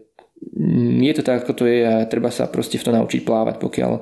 je 1.05 1.13
to 1.13 1.21
tak, 1.21 1.45
ako 1.45 1.53
to 1.53 1.65
je 1.69 1.85
a 1.85 2.09
treba 2.09 2.33
sa 2.33 2.49
proste 2.49 2.81
v 2.81 2.87
to 2.89 2.97
naučiť 2.97 3.21
plávať, 3.29 3.61
pokiaľ 3.61 3.93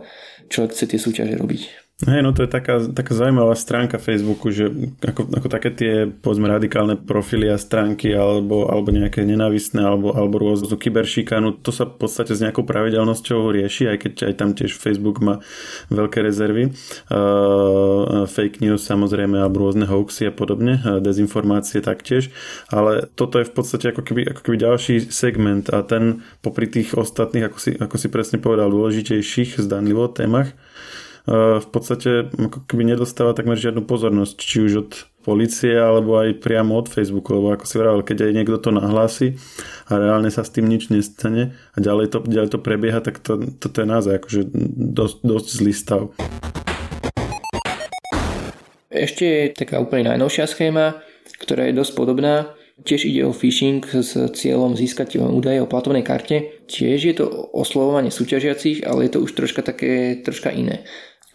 človek 0.47 0.70
chce 0.70 0.87
tie 0.87 1.00
súťaže 1.02 1.35
robiť. 1.35 1.88
Hej, 1.99 2.23
no 2.23 2.31
to 2.31 2.47
je 2.47 2.50
taká, 2.55 2.78
taká 2.78 3.11
zaujímavá 3.11 3.59
stránka 3.59 3.99
Facebooku, 3.99 4.55
že 4.55 4.71
ako, 5.02 5.35
ako 5.35 5.49
také 5.50 5.75
tie, 5.75 6.07
povedzme, 6.07 6.47
radikálne 6.47 6.95
profily 6.95 7.50
a 7.50 7.59
stránky 7.59 8.14
alebo, 8.14 8.71
alebo 8.71 8.95
nejaké 8.95 9.26
nenávistné 9.26 9.83
alebo, 9.83 10.14
alebo 10.14 10.38
rôznu 10.38 10.71
kyberšikanu, 10.78 11.59
to 11.59 11.75
sa 11.75 11.90
v 11.90 11.99
podstate 11.99 12.38
s 12.38 12.43
nejakou 12.47 12.62
pravidelnosťou 12.62 13.50
rieši, 13.50 13.90
aj 13.90 13.99
keď 13.99 14.12
aj 14.31 14.35
tam 14.38 14.55
tiež 14.55 14.78
Facebook 14.78 15.19
má 15.19 15.43
veľké 15.90 16.23
rezervy. 16.23 16.71
Uh, 17.11 18.31
fake 18.31 18.62
news 18.62 18.87
samozrejme 18.87 19.35
alebo 19.35 19.67
rôzne 19.67 19.90
hoaxy 19.90 20.31
a 20.31 20.33
podobne, 20.33 20.78
uh, 20.78 21.02
dezinformácie 21.02 21.83
taktiež, 21.83 22.31
ale 22.71 23.11
toto 23.19 23.43
je 23.43 23.50
v 23.50 23.55
podstate 23.59 23.90
ako 23.90 24.07
keby, 24.07 24.23
ako 24.38 24.47
keby 24.47 24.55
ďalší 24.55 25.11
segment 25.11 25.67
a 25.75 25.83
ten 25.83 26.23
popri 26.47 26.71
tých 26.71 26.95
ostatných, 26.95 27.50
ako 27.50 27.59
si, 27.59 27.75
ako 27.75 27.97
si 27.99 28.07
presne 28.07 28.38
povedal, 28.38 28.71
dôležitejších 28.71 29.59
zdanlivo 29.59 30.07
témach, 30.07 30.55
v 31.28 31.68
podstate 31.68 32.32
ako 32.32 32.64
keby 32.64 32.97
nedostáva 32.97 33.37
takmer 33.37 33.61
žiadnu 33.61 33.85
pozornosť, 33.85 34.37
či 34.40 34.64
už 34.64 34.73
od 34.80 34.90
policie 35.28 35.76
alebo 35.76 36.16
aj 36.16 36.40
priamo 36.40 36.73
od 36.80 36.88
Facebooku, 36.88 37.37
lebo 37.37 37.52
ako 37.52 37.68
si 37.68 37.76
vravel, 37.76 38.00
keď 38.00 38.25
aj 38.25 38.32
niekto 38.32 38.56
to 38.56 38.73
nahlási 38.73 39.37
a 39.92 40.00
reálne 40.00 40.32
sa 40.32 40.40
s 40.40 40.56
tým 40.56 40.64
nič 40.64 40.88
nestane 40.88 41.52
a 41.76 41.78
ďalej 41.85 42.16
to, 42.16 42.18
ďalej 42.25 42.50
to 42.56 42.58
prebieha, 42.64 43.04
tak 43.04 43.20
to, 43.20 43.37
toto 43.61 43.76
je 43.85 43.87
naozaj 43.87 44.25
akože 44.25 44.40
dosť, 44.97 45.16
dosť 45.20 45.47
zlý 45.52 45.73
stav. 45.76 46.02
Ešte 48.88 49.25
je 49.28 49.44
taká 49.52 49.85
úplne 49.85 50.08
najnovšia 50.08 50.49
schéma, 50.49 51.04
ktorá 51.44 51.68
je 51.68 51.76
dosť 51.76 51.92
podobná. 51.92 52.56
Tiež 52.78 53.11
ide 53.11 53.26
o 53.26 53.35
phishing 53.35 53.82
s 53.85 54.14
cieľom 54.14 54.78
získať 54.78 55.18
údaje 55.18 55.58
o 55.61 55.68
platovnej 55.68 56.06
karte. 56.06 56.62
Tiež 56.70 57.11
je 57.11 57.14
to 57.18 57.26
oslovovanie 57.52 58.14
súťažiacich, 58.14 58.87
ale 58.87 59.11
je 59.11 59.18
to 59.18 59.23
už 59.26 59.35
troška 59.35 59.66
také, 59.66 60.23
troška 60.23 60.54
iné. 60.54 60.87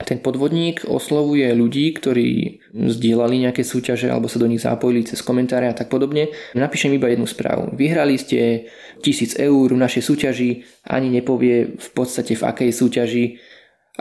Ten 0.04 0.20
podvodník 0.20 0.84
oslovuje 0.84 1.48
ľudí, 1.56 1.96
ktorí 1.96 2.60
zdieľali 2.76 3.48
nejaké 3.48 3.64
súťaže 3.64 4.12
alebo 4.12 4.28
sa 4.28 4.40
do 4.40 4.52
nich 4.52 4.60
zapojili 4.60 5.08
cez 5.08 5.24
komentáre 5.24 5.72
a 5.72 5.76
tak 5.76 5.88
podobne. 5.88 6.28
Napíšem 6.54 6.92
iba 6.92 7.08
jednu 7.08 7.24
správu. 7.24 7.72
Vyhrali 7.72 8.20
ste 8.20 8.68
1000 9.00 9.40
eur 9.40 9.68
v 9.72 9.80
našej 9.80 10.04
súťaži, 10.04 10.52
ani 10.92 11.08
nepovie 11.08 11.80
v 11.80 11.90
podstate 11.96 12.36
v 12.36 12.44
akej 12.44 12.72
súťaži 12.76 13.26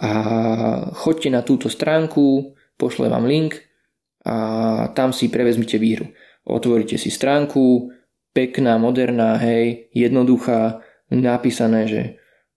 a 0.03 0.11
choďte 0.97 1.29
na 1.31 1.47
túto 1.47 1.71
stránku, 1.71 2.57
pošle 2.75 3.07
vám 3.07 3.29
link 3.29 3.63
a 4.27 4.89
tam 4.97 5.15
si 5.15 5.31
prevezmite 5.31 5.79
výhru. 5.79 6.11
Otvoríte 6.43 6.99
si 6.99 7.13
stránku, 7.15 7.95
pekná, 8.35 8.81
moderná, 8.81 9.39
hej, 9.39 9.93
jednoduchá, 9.95 10.83
napísané, 11.13 11.87
že 11.87 12.03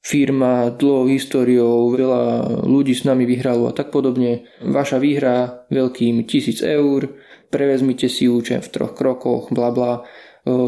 firma 0.05 0.69
dlhou 0.69 1.09
históriou, 1.09 1.89
veľa 1.89 2.61
ľudí 2.61 2.93
s 2.93 3.09
nami 3.09 3.25
vyhralo 3.25 3.65
a 3.65 3.73
tak 3.73 3.89
podobne. 3.89 4.45
Vaša 4.61 5.01
výhra 5.01 5.65
veľkým 5.73 6.29
1000 6.29 6.61
eur, 6.61 7.17
prevezmite 7.49 8.05
si 8.05 8.29
účet 8.29 8.61
v 8.61 8.69
troch 8.69 8.93
krokoch, 8.93 9.49
bla 9.49 9.73
bla. 9.73 10.05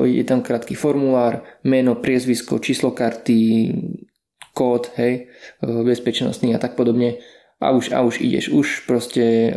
Je 0.10 0.26
tam 0.26 0.42
krátky 0.42 0.74
formulár, 0.74 1.46
meno, 1.62 2.02
priezvisko, 2.02 2.58
číslo 2.58 2.98
karty, 2.98 3.70
kód, 4.58 4.90
hej, 4.98 5.30
bezpečnostný 5.62 6.58
a 6.58 6.60
tak 6.60 6.74
podobne. 6.74 7.22
A 7.62 7.78
už, 7.78 7.94
a 7.94 8.02
už 8.02 8.18
ideš, 8.18 8.50
už 8.50 8.90
proste 8.90 9.54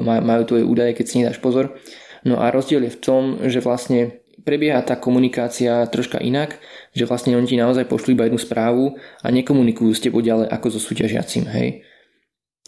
majú 0.00 0.42
tvoje 0.48 0.64
údaje, 0.64 0.96
keď 0.96 1.04
si 1.04 1.18
nedáš 1.20 1.44
pozor. 1.44 1.76
No 2.24 2.40
a 2.40 2.48
rozdiel 2.48 2.88
je 2.88 2.96
v 2.96 3.02
tom, 3.04 3.22
že 3.44 3.60
vlastne 3.60 4.24
prebieha 4.44 4.82
tá 4.82 4.98
komunikácia 4.98 5.86
troška 5.88 6.18
inak, 6.18 6.58
že 6.94 7.06
vlastne 7.06 7.34
oni 7.34 7.46
ti 7.46 7.56
naozaj 7.56 7.86
pošli 7.86 8.14
iba 8.14 8.26
jednu 8.26 8.40
správu 8.40 8.96
a 9.22 9.26
nekomunikujú 9.28 9.92
s 9.94 10.02
tebou 10.02 10.22
ďalej 10.22 10.50
ako 10.50 10.66
so 10.74 10.80
súťažiacim, 10.82 11.46
hej. 11.50 11.82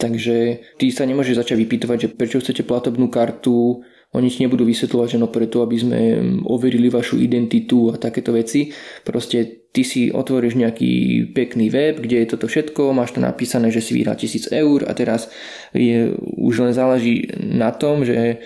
Takže 0.00 0.36
ty 0.80 0.88
sa 0.88 1.04
nemôžeš 1.04 1.44
začať 1.44 1.56
vypýtovať, 1.60 1.98
že 2.00 2.08
prečo 2.16 2.40
chcete 2.40 2.64
platobnú 2.64 3.12
kartu, 3.12 3.84
oni 4.10 4.26
ti 4.26 4.42
nebudú 4.42 4.66
vysvetľovať, 4.66 5.08
že 5.14 5.20
no 5.22 5.30
preto, 5.30 5.62
aby 5.62 5.76
sme 5.78 6.00
overili 6.42 6.90
vašu 6.90 7.14
identitu 7.22 7.94
a 7.94 8.00
takéto 8.00 8.34
veci. 8.34 8.74
Proste 9.06 9.70
ty 9.70 9.86
si 9.86 10.10
otvoríš 10.10 10.58
nejaký 10.58 10.90
pekný 11.30 11.70
web, 11.70 12.02
kde 12.02 12.26
je 12.26 12.30
toto 12.34 12.50
všetko, 12.50 12.90
máš 12.90 13.14
tam 13.14 13.22
napísané, 13.22 13.70
že 13.70 13.78
si 13.78 13.94
vyhral 13.94 14.18
1000 14.18 14.50
eur 14.50 14.82
a 14.90 14.92
teraz 14.98 15.30
je, 15.70 16.10
už 16.18 16.54
len 16.58 16.74
záleží 16.74 17.30
na 17.38 17.70
tom, 17.70 18.02
že 18.02 18.42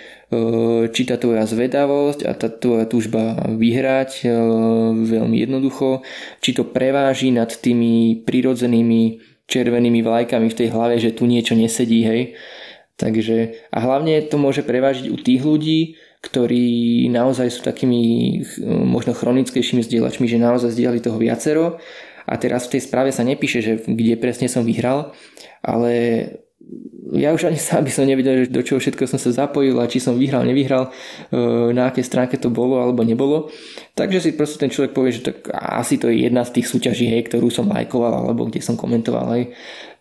či 0.90 1.02
tá 1.06 1.16
tvoja 1.16 1.46
zvedavosť 1.48 2.26
a 2.26 2.32
tá 2.34 2.48
tvoja 2.50 2.84
túžba 2.84 3.38
vyhrať 3.54 4.26
veľmi 5.04 5.36
jednoducho, 5.38 6.04
či 6.42 6.54
to 6.54 6.66
preváži 6.66 7.30
nad 7.30 7.50
tými 7.50 8.22
prirodzenými 8.26 9.20
červenými 9.44 10.00
vlajkami 10.00 10.48
v 10.48 10.58
tej 10.58 10.68
hlave, 10.72 10.96
že 10.96 11.12
tu 11.12 11.28
niečo 11.28 11.52
nesedí, 11.52 12.00
hej. 12.04 12.22
Takže, 12.94 13.68
a 13.74 13.78
hlavne 13.82 14.22
to 14.30 14.38
môže 14.38 14.62
prevážiť 14.62 15.10
u 15.10 15.18
tých 15.18 15.42
ľudí, 15.42 15.80
ktorí 16.24 17.04
naozaj 17.12 17.52
sú 17.52 17.60
takými 17.60 18.40
možno 18.64 19.12
chronickejšími 19.12 19.84
zdieľačmi, 19.84 20.24
že 20.24 20.40
naozaj 20.40 20.72
zdieľali 20.72 21.04
toho 21.04 21.20
viacero 21.20 21.76
a 22.24 22.34
teraz 22.40 22.64
v 22.64 22.78
tej 22.78 22.88
správe 22.88 23.12
sa 23.12 23.20
nepíše, 23.20 23.60
že 23.60 23.72
kde 23.84 24.16
presne 24.16 24.48
som 24.48 24.64
vyhral, 24.64 25.12
ale 25.60 25.92
ja 27.14 27.30
už 27.30 27.48
ani 27.50 27.60
sám 27.68 27.84
by 27.84 27.92
som 27.92 28.04
nevedel, 28.08 28.50
do 28.50 28.62
čoho 28.64 28.82
všetko 28.82 29.06
som 29.06 29.20
sa 29.20 29.30
zapojil 29.30 29.76
a 29.78 29.90
či 29.90 30.02
som 30.02 30.18
vyhral, 30.18 30.42
nevyhral, 30.42 30.90
e, 31.30 31.40
na 31.70 31.90
akej 31.92 32.04
stránke 32.04 32.36
to 32.40 32.50
bolo 32.50 32.80
alebo 32.82 33.06
nebolo. 33.06 33.52
Takže 33.94 34.18
si 34.20 34.30
proste 34.34 34.58
ten 34.58 34.72
človek 34.72 34.92
povie, 34.92 35.14
že 35.14 35.30
tak 35.30 35.48
asi 35.54 36.00
to 36.00 36.10
je 36.10 36.26
jedna 36.26 36.42
z 36.42 36.60
tých 36.60 36.66
súťaží, 36.70 37.06
hej, 37.10 37.30
ktorú 37.30 37.48
som 37.48 37.70
lajkoval 37.70 38.26
alebo 38.26 38.50
kde 38.50 38.64
som 38.64 38.74
komentoval. 38.74 39.26
Hej. 39.38 39.54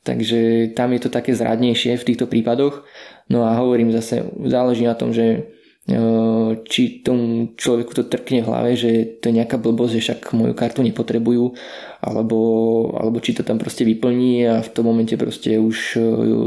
Takže 0.03 0.73
tam 0.75 0.91
je 0.91 0.99
to 0.99 1.09
také 1.13 1.31
zradnejšie 1.31 1.95
v 1.95 2.07
týchto 2.11 2.27
prípadoch. 2.27 2.83
No 3.31 3.47
a 3.47 3.55
hovorím 3.55 3.95
zase, 3.95 4.27
záleží 4.43 4.83
na 4.83 4.99
tom, 4.99 5.15
že 5.15 5.47
či 6.63 7.03
tomu 7.03 7.51
človeku 7.59 7.91
to 7.91 8.03
trkne 8.07 8.39
v 8.39 8.47
hlave, 8.47 8.71
že 8.79 9.19
to 9.19 9.27
je 9.27 9.43
nejaká 9.43 9.59
blbosť, 9.59 9.93
že 9.99 10.03
však 10.07 10.19
moju 10.31 10.55
kartu 10.55 10.79
nepotrebujú, 10.79 11.59
alebo, 12.03 12.39
alebo 12.99 13.23
či 13.23 13.31
to 13.31 13.47
tam 13.47 13.55
proste 13.55 13.87
vyplní 13.87 14.43
a 14.43 14.55
v 14.59 14.69
tom 14.75 14.91
momente 14.91 15.15
proste 15.15 15.55
už 15.55 15.95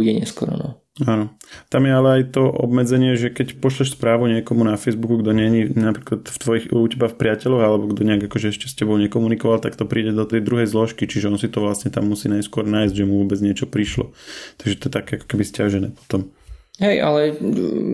je 0.05 0.13
neskoro. 0.13 0.53
No. 0.53 0.69
Áno. 1.05 1.37
Tam 1.69 1.85
je 1.85 1.93
ale 1.93 2.09
aj 2.09 2.23
to 2.33 2.49
obmedzenie, 2.49 3.21
že 3.21 3.29
keď 3.29 3.61
pošleš 3.61 4.01
správu 4.01 4.33
niekomu 4.33 4.65
na 4.65 4.81
Facebooku, 4.81 5.21
kto 5.21 5.37
je 5.37 5.69
napríklad 5.77 6.25
v 6.25 6.39
tvojich, 6.41 6.65
u 6.73 6.89
teba 6.89 7.13
v 7.13 7.21
priateľoch, 7.21 7.61
alebo 7.61 7.93
kto 7.93 8.01
nejak 8.01 8.33
akože 8.33 8.57
ešte 8.57 8.73
s 8.73 8.79
tebou 8.81 8.97
nekomunikoval, 8.97 9.61
tak 9.61 9.77
to 9.77 9.85
príde 9.85 10.17
do 10.17 10.25
tej 10.25 10.41
druhej 10.41 10.65
zložky, 10.65 11.05
čiže 11.05 11.29
on 11.29 11.37
si 11.37 11.53
to 11.53 11.61
vlastne 11.61 11.93
tam 11.93 12.09
musí 12.09 12.33
najskôr 12.33 12.65
nájsť, 12.65 12.97
že 12.97 13.05
mu 13.05 13.21
vôbec 13.21 13.37
niečo 13.45 13.69
prišlo. 13.69 14.17
Takže 14.57 14.77
to 14.81 14.85
je 14.89 14.93
také 14.97 15.13
ako 15.21 15.27
keby 15.29 15.45
stiažené 15.45 15.89
potom. 15.93 16.33
Hej, 16.81 16.97
ale 17.05 17.21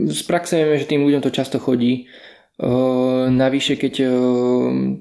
z 0.07 0.23
praxe 0.23 0.63
vieme, 0.63 0.79
že 0.79 0.91
tým 0.91 1.03
ľuďom 1.03 1.23
to 1.27 1.35
často 1.35 1.59
chodí. 1.59 2.07
Uh, 2.63 3.27
navyše, 3.35 3.75
keď 3.75 3.95
uh, 4.07 4.15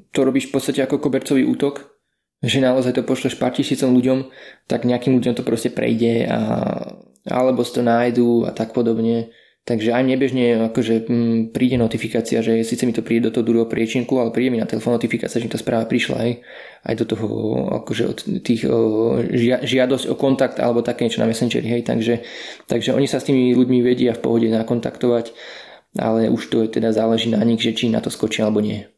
to 0.09 0.19
robíš 0.25 0.49
v 0.49 0.53
podstate 0.57 0.81
ako 0.81 0.97
kobercový 0.97 1.45
útok, 1.45 1.90
že 2.41 2.57
naozaj 2.57 2.97
to 2.97 3.05
pošleš 3.05 3.37
pár 3.37 3.53
tisícom 3.53 3.93
ľuďom, 3.93 4.33
tak 4.65 4.89
nejakým 4.89 5.13
ľuďom 5.13 5.37
to 5.37 5.45
proste 5.45 5.71
prejde 5.77 6.25
a 6.25 6.39
alebo 7.21 7.61
si 7.61 7.77
to 7.77 7.85
nájdu 7.85 8.49
a 8.49 8.51
tak 8.51 8.73
podobne. 8.73 9.29
Takže 9.61 9.93
aj 9.93 10.03
nebežne 10.09 10.73
akože 10.73 11.05
m, 11.05 11.53
príde 11.53 11.77
notifikácia, 11.77 12.41
že 12.41 12.65
síce 12.65 12.81
mi 12.89 12.97
to 12.97 13.05
príde 13.05 13.29
do 13.29 13.33
toho 13.37 13.45
druhého 13.45 13.69
priečinku, 13.69 14.17
ale 14.17 14.33
príde 14.33 14.49
mi 14.49 14.57
na 14.57 14.65
telefón 14.65 14.97
notifikácia, 14.97 15.37
že 15.37 15.45
mi 15.45 15.53
tá 15.53 15.61
správa 15.61 15.85
prišla 15.85 16.17
aj, 16.17 16.31
aj 16.89 16.93
do 16.97 17.05
toho 17.05 17.27
akože 17.85 18.03
od 18.09 18.19
tých 18.41 18.65
o, 18.65 19.21
žia, 19.21 19.61
žiadosť 19.61 20.09
o 20.09 20.17
kontakt 20.17 20.57
alebo 20.57 20.81
také 20.81 21.05
niečo 21.05 21.21
na 21.21 21.29
Messengeri, 21.29 21.69
hej, 21.77 21.85
takže, 21.85 22.25
takže 22.65 22.97
oni 22.97 23.05
sa 23.05 23.21
s 23.21 23.29
tými 23.29 23.53
ľuďmi 23.53 23.85
vedia 23.85 24.17
v 24.17 24.23
pohode 24.25 24.49
nakontaktovať, 24.49 25.29
ale 25.93 26.33
už 26.33 26.41
to 26.49 26.65
je 26.65 26.81
teda 26.81 26.89
záleží 26.89 27.29
na 27.29 27.45
nich, 27.45 27.61
že 27.61 27.77
či 27.77 27.93
na 27.93 28.01
to 28.01 28.09
skočí 28.09 28.41
alebo 28.41 28.65
nie. 28.65 28.89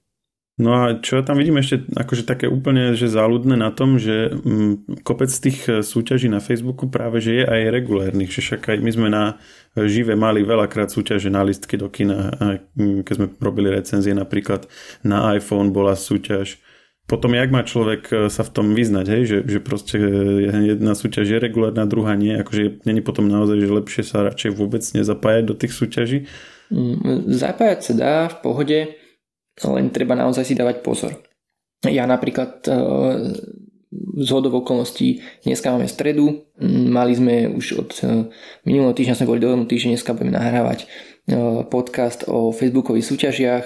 No 0.53 0.69
a 0.77 1.01
čo 1.01 1.25
tam 1.25 1.41
vidím 1.41 1.57
ešte 1.57 1.81
akože 1.97 2.29
také 2.29 2.45
úplne 2.45 2.93
že 2.93 3.09
záľudné 3.09 3.57
na 3.57 3.73
tom, 3.73 3.97
že 3.97 4.29
mm, 4.29 5.01
kopec 5.01 5.33
tých 5.33 5.65
e, 5.65 5.81
súťaží 5.81 6.29
na 6.29 6.37
Facebooku 6.37 6.85
práve 6.93 7.25
že 7.25 7.41
je 7.41 7.45
aj 7.49 7.73
regulérnych, 7.73 8.29
že 8.29 8.45
však 8.45 8.69
aj 8.69 8.77
my 8.77 8.91
sme 8.93 9.09
na 9.09 9.41
e, 9.73 9.89
žive 9.89 10.13
mali 10.13 10.45
veľakrát 10.45 10.93
súťaže 10.93 11.33
na 11.33 11.41
listky 11.41 11.73
do 11.73 11.89
kina, 11.89 12.37
mm, 12.77 13.01
keď 13.01 13.13
sme 13.17 13.27
robili 13.41 13.73
recenzie 13.73 14.13
napríklad 14.13 14.69
na 15.01 15.33
iPhone 15.33 15.73
bola 15.73 15.97
súťaž. 15.97 16.61
Potom 17.09 17.33
jak 17.33 17.49
má 17.49 17.65
človek 17.65 18.01
e, 18.13 18.15
sa 18.29 18.45
v 18.45 18.53
tom 18.53 18.77
vyznať, 18.77 19.05
hej? 19.09 19.21
Že, 19.25 19.37
že 19.49 19.59
proste 19.59 19.97
jedna 20.69 20.93
súťaž 20.93 21.33
je 21.33 21.37
regulárna, 21.41 21.89
druhá 21.89 22.13
nie, 22.13 22.37
akože 22.37 22.85
není 22.85 23.01
potom 23.01 23.25
naozaj, 23.25 23.57
že 23.57 23.73
lepšie 23.73 24.03
sa 24.05 24.29
radšej 24.29 24.53
vôbec 24.53 24.85
nezapájať 24.85 25.43
do 25.49 25.57
tých 25.57 25.73
súťaží? 25.73 26.29
Mm, 26.69 27.25
zapájať 27.33 27.79
sa 27.81 27.93
dá 27.97 28.13
v 28.29 28.37
pohode, 28.45 28.79
len 29.61 29.93
treba 29.93 30.17
naozaj 30.17 30.49
si 30.49 30.57
dávať 30.57 30.81
pozor. 30.81 31.13
Ja 31.85 32.07
napríklad 32.07 32.63
e, 32.65 32.71
z 34.17 34.29
hodov 34.31 34.63
okolností 34.63 35.21
dneska 35.45 35.69
máme 35.69 35.85
stredu, 35.91 36.47
mali 36.63 37.13
sme 37.13 37.51
už 37.51 37.65
od 37.77 37.91
e, 38.01 38.03
minulého 38.65 38.95
týždňa 38.95 39.17
sme 39.19 39.29
boli 39.29 39.43
dohodnutí, 39.43 39.77
že 39.77 39.91
dneska 39.91 40.15
budeme 40.15 40.33
nahrávať 40.33 40.79
e, 40.83 40.87
podcast 41.67 42.25
o 42.25 42.55
facebookových 42.55 43.05
súťažiach, 43.05 43.65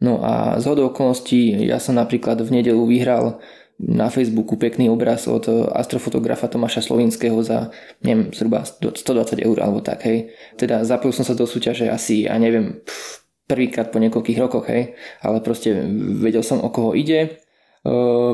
no 0.00 0.22
a 0.22 0.56
z 0.62 0.64
hodov 0.70 0.94
okolností 0.94 1.66
ja 1.66 1.82
som 1.82 1.98
napríklad 1.98 2.40
v 2.40 2.62
nedelu 2.62 2.82
vyhral 2.86 3.42
na 3.76 4.08
Facebooku 4.08 4.56
pekný 4.56 4.88
obraz 4.88 5.28
od 5.28 5.44
astrofotografa 5.76 6.48
Tomáša 6.48 6.80
Slovinského 6.80 7.36
za, 7.44 7.68
neviem, 8.00 8.32
zhruba 8.32 8.64
120 8.64 9.36
eur 9.44 9.58
alebo 9.60 9.84
tak, 9.84 10.00
hej. 10.08 10.32
Teda 10.56 10.80
zapojil 10.80 11.12
som 11.12 11.28
sa 11.28 11.36
do 11.36 11.44
súťaže 11.44 11.92
asi, 11.92 12.24
ja 12.24 12.40
neviem, 12.40 12.80
pff, 12.80 13.05
prvýkrát 13.46 13.94
po 13.94 14.02
niekoľkých 14.02 14.38
rokoch, 14.42 14.66
hej, 14.66 14.98
ale 15.22 15.38
proste 15.40 15.86
vedel 16.18 16.42
som 16.42 16.58
o 16.60 16.68
koho 16.70 16.92
ide, 16.98 17.42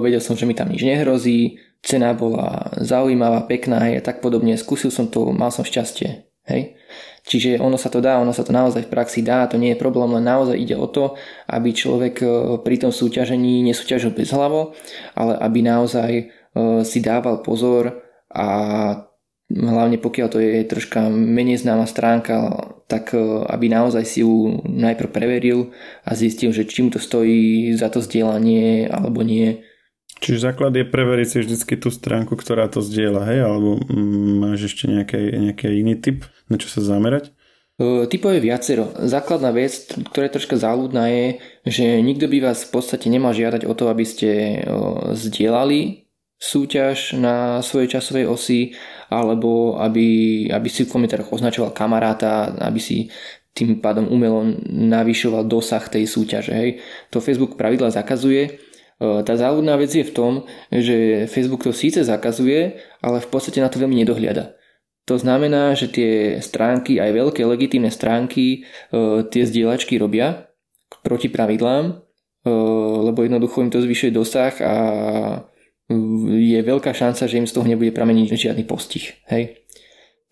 vedel 0.00 0.24
som, 0.24 0.32
že 0.34 0.48
mi 0.48 0.56
tam 0.56 0.72
nič 0.72 0.80
nehrozí, 0.80 1.60
cena 1.84 2.16
bola 2.16 2.72
zaujímavá, 2.80 3.44
pekná, 3.44 3.84
hej, 3.84 4.00
a 4.00 4.02
tak 4.02 4.24
podobne, 4.24 4.56
skúsil 4.56 4.88
som 4.88 5.12
to, 5.12 5.28
mal 5.36 5.52
som 5.52 5.68
šťastie, 5.68 6.24
hej. 6.48 6.80
Čiže 7.22 7.62
ono 7.62 7.78
sa 7.78 7.86
to 7.86 8.02
dá, 8.02 8.18
ono 8.18 8.34
sa 8.34 8.42
to 8.42 8.50
naozaj 8.50 8.82
v 8.82 8.90
praxi 8.90 9.22
dá, 9.22 9.46
to 9.46 9.54
nie 9.54 9.74
je 9.74 9.78
problém, 9.78 10.10
len 10.10 10.26
naozaj 10.26 10.58
ide 10.58 10.74
o 10.74 10.90
to, 10.90 11.14
aby 11.46 11.70
človek 11.70 12.18
pri 12.66 12.76
tom 12.82 12.90
súťažení 12.90 13.62
nesúťažil 13.62 14.10
bez 14.10 14.34
hlavo, 14.34 14.74
ale 15.14 15.38
aby 15.38 15.62
naozaj 15.62 16.10
si 16.82 16.98
dával 16.98 17.46
pozor 17.46 18.02
a 18.26 18.46
hlavne 19.52 20.02
pokiaľ 20.02 20.28
to 20.34 20.42
je 20.42 20.66
troška 20.66 21.14
menej 21.14 21.62
známa 21.62 21.86
stránka, 21.86 22.58
tak 22.92 23.16
e, 23.16 23.24
aby 23.48 23.72
naozaj 23.72 24.04
si 24.04 24.20
ju 24.20 24.60
najprv 24.68 25.08
preveril 25.08 25.72
a 26.04 26.12
zistil, 26.12 26.52
že 26.52 26.68
či 26.68 26.84
mu 26.84 26.92
to 26.92 27.00
stojí 27.00 27.72
za 27.72 27.88
to 27.88 28.04
zdieľanie 28.04 28.92
alebo 28.92 29.24
nie. 29.24 29.64
Čiže 30.20 30.52
základ 30.52 30.76
je 30.76 30.84
preveriť 30.84 31.26
si 31.26 31.36
vždycky 31.40 31.80
tú 31.80 31.88
stránku, 31.88 32.36
ktorá 32.36 32.68
to 32.68 32.84
zdieľa, 32.84 33.22
hej? 33.32 33.40
Alebo 33.42 33.80
mm, 33.80 34.32
máš 34.44 34.68
ešte 34.68 34.92
nejaký, 34.92 35.18
nejaký 35.48 35.72
iný 35.72 35.96
typ, 35.96 36.28
na 36.52 36.60
čo 36.60 36.68
sa 36.68 36.84
zamerať? 36.84 37.32
E, 37.80 38.06
typov 38.06 38.36
je 38.36 38.44
viacero. 38.44 38.92
Základná 39.00 39.50
vec, 39.50 39.72
ktorá 40.12 40.28
je 40.28 40.36
troška 40.36 40.60
záľudná 40.60 41.08
je, 41.08 41.26
že 41.64 41.84
nikto 42.04 42.28
by 42.28 42.52
vás 42.52 42.68
v 42.68 42.70
podstate 42.76 43.08
nemal 43.08 43.32
žiadať 43.32 43.64
o 43.64 43.72
to, 43.72 43.88
aby 43.88 44.04
ste 44.04 44.30
e, 44.30 44.56
zdieľali 45.16 46.01
súťaž 46.42 47.14
na 47.22 47.62
svojej 47.62 47.94
časovej 47.94 48.26
osi 48.26 48.74
alebo 49.06 49.78
aby, 49.78 50.50
aby 50.50 50.66
si 50.66 50.82
v 50.82 50.90
komentároch 50.90 51.30
označoval 51.30 51.70
kamaráta, 51.70 52.58
aby 52.58 52.82
si 52.82 53.06
tým 53.54 53.78
pádom 53.78 54.10
umelo 54.10 54.42
navyšoval 54.66 55.46
dosah 55.46 55.86
tej 55.86 56.10
súťaže. 56.10 56.50
Hej. 56.50 56.70
To 57.14 57.22
Facebook 57.22 57.54
pravidla 57.54 57.94
zakazuje. 57.94 58.42
E, 58.48 58.52
tá 58.98 59.38
záľudná 59.38 59.76
vec 59.76 59.92
je 59.92 60.02
v 60.02 60.10
tom, 60.16 60.32
že 60.72 61.28
Facebook 61.28 61.62
to 61.62 61.70
síce 61.70 62.00
zakazuje, 62.00 62.80
ale 63.04 63.20
v 63.20 63.28
podstate 63.28 63.60
na 63.60 63.68
to 63.68 63.78
veľmi 63.78 63.94
nedohliada. 64.02 64.56
To 65.04 65.20
znamená, 65.20 65.76
že 65.76 65.92
tie 65.92 66.40
stránky, 66.40 66.96
aj 66.96 67.12
veľké 67.12 67.44
legitímne 67.44 67.92
stránky, 67.92 68.64
e, 68.64 69.28
tie 69.28 69.44
zdieľačky 69.44 70.00
robia 70.00 70.48
proti 71.04 71.28
pravidlám, 71.28 71.84
e, 71.92 71.94
lebo 73.12 73.20
jednoducho 73.20 73.68
im 73.68 73.70
to 73.70 73.84
zvyšuje 73.84 74.10
dosah 74.16 74.54
a 74.64 74.74
je 76.28 76.60
veľká 76.62 76.92
šanca, 76.92 77.28
že 77.28 77.38
im 77.38 77.48
z 77.48 77.54
toho 77.54 77.66
nebude 77.66 77.94
prameniť 77.94 78.28
žiadny 78.32 78.64
postih. 78.66 79.14
Hej? 79.28 79.62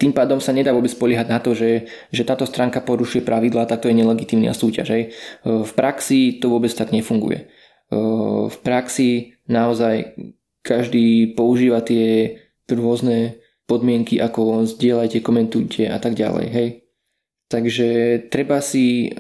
Tým 0.00 0.16
pádom 0.16 0.40
sa 0.40 0.56
nedá 0.56 0.72
vôbec 0.72 0.88
spoliehať 0.88 1.28
na 1.28 1.38
to, 1.44 1.52
že, 1.52 1.86
že 2.08 2.24
táto 2.24 2.48
stránka 2.48 2.80
porušuje 2.80 3.20
pravidlá, 3.20 3.68
tak 3.68 3.84
to 3.84 3.92
je 3.92 3.98
nelegitímna 4.00 4.56
súťaž. 4.56 4.88
Hej? 4.90 5.02
V 5.44 5.72
praxi 5.76 6.40
to 6.40 6.48
vôbec 6.48 6.72
tak 6.72 6.90
nefunguje. 6.90 7.52
V 8.48 8.56
praxi 8.64 9.36
naozaj 9.44 10.16
každý 10.64 11.36
používa 11.36 11.84
tie 11.84 12.38
rôzne 12.70 13.40
podmienky, 13.68 14.18
ako 14.18 14.64
zdieľajte, 14.64 15.20
komentujte 15.20 15.84
a 15.90 16.00
tak 16.00 16.16
ďalej. 16.16 16.46
Hej? 16.48 16.68
Takže 17.50 17.88
treba 18.32 18.62
si 18.64 19.12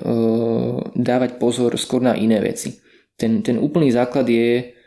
dávať 0.96 1.36
pozor 1.36 1.76
skôr 1.76 2.00
na 2.00 2.16
iné 2.16 2.40
veci. 2.40 2.80
Ten, 3.20 3.44
ten 3.44 3.60
úplný 3.60 3.92
základ 3.92 4.24
je 4.24 4.48
E, 4.60 4.79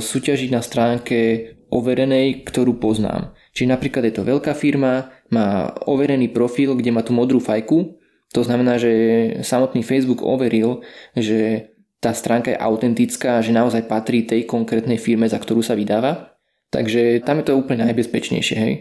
súťažiť 0.00 0.50
na 0.52 0.62
stránke 0.62 1.52
overenej, 1.70 2.46
ktorú 2.46 2.78
poznám. 2.78 3.34
Čiže 3.56 3.72
napríklad 3.72 4.06
je 4.06 4.14
to 4.14 4.28
veľká 4.28 4.54
firma, 4.54 5.10
má 5.34 5.74
overený 5.88 6.30
profil, 6.30 6.78
kde 6.78 6.94
má 6.94 7.02
tú 7.02 7.10
modrú 7.10 7.42
fajku, 7.42 7.98
to 8.36 8.40
znamená, 8.42 8.76
že 8.76 8.92
samotný 9.40 9.80
Facebook 9.86 10.20
overil, 10.20 10.84
že 11.14 11.72
tá 12.04 12.12
stránka 12.12 12.52
je 12.52 12.60
autentická, 12.60 13.40
že 13.40 13.54
naozaj 13.54 13.88
patrí 13.88 14.28
tej 14.28 14.44
konkrétnej 14.44 15.00
firme, 15.00 15.24
za 15.24 15.40
ktorú 15.40 15.64
sa 15.64 15.72
vydáva. 15.72 16.36
Takže 16.68 17.24
tam 17.24 17.40
je 17.40 17.48
to 17.48 17.56
úplne 17.56 17.86
najbezpečnejšie. 17.88 18.56
Hej. 18.60 18.74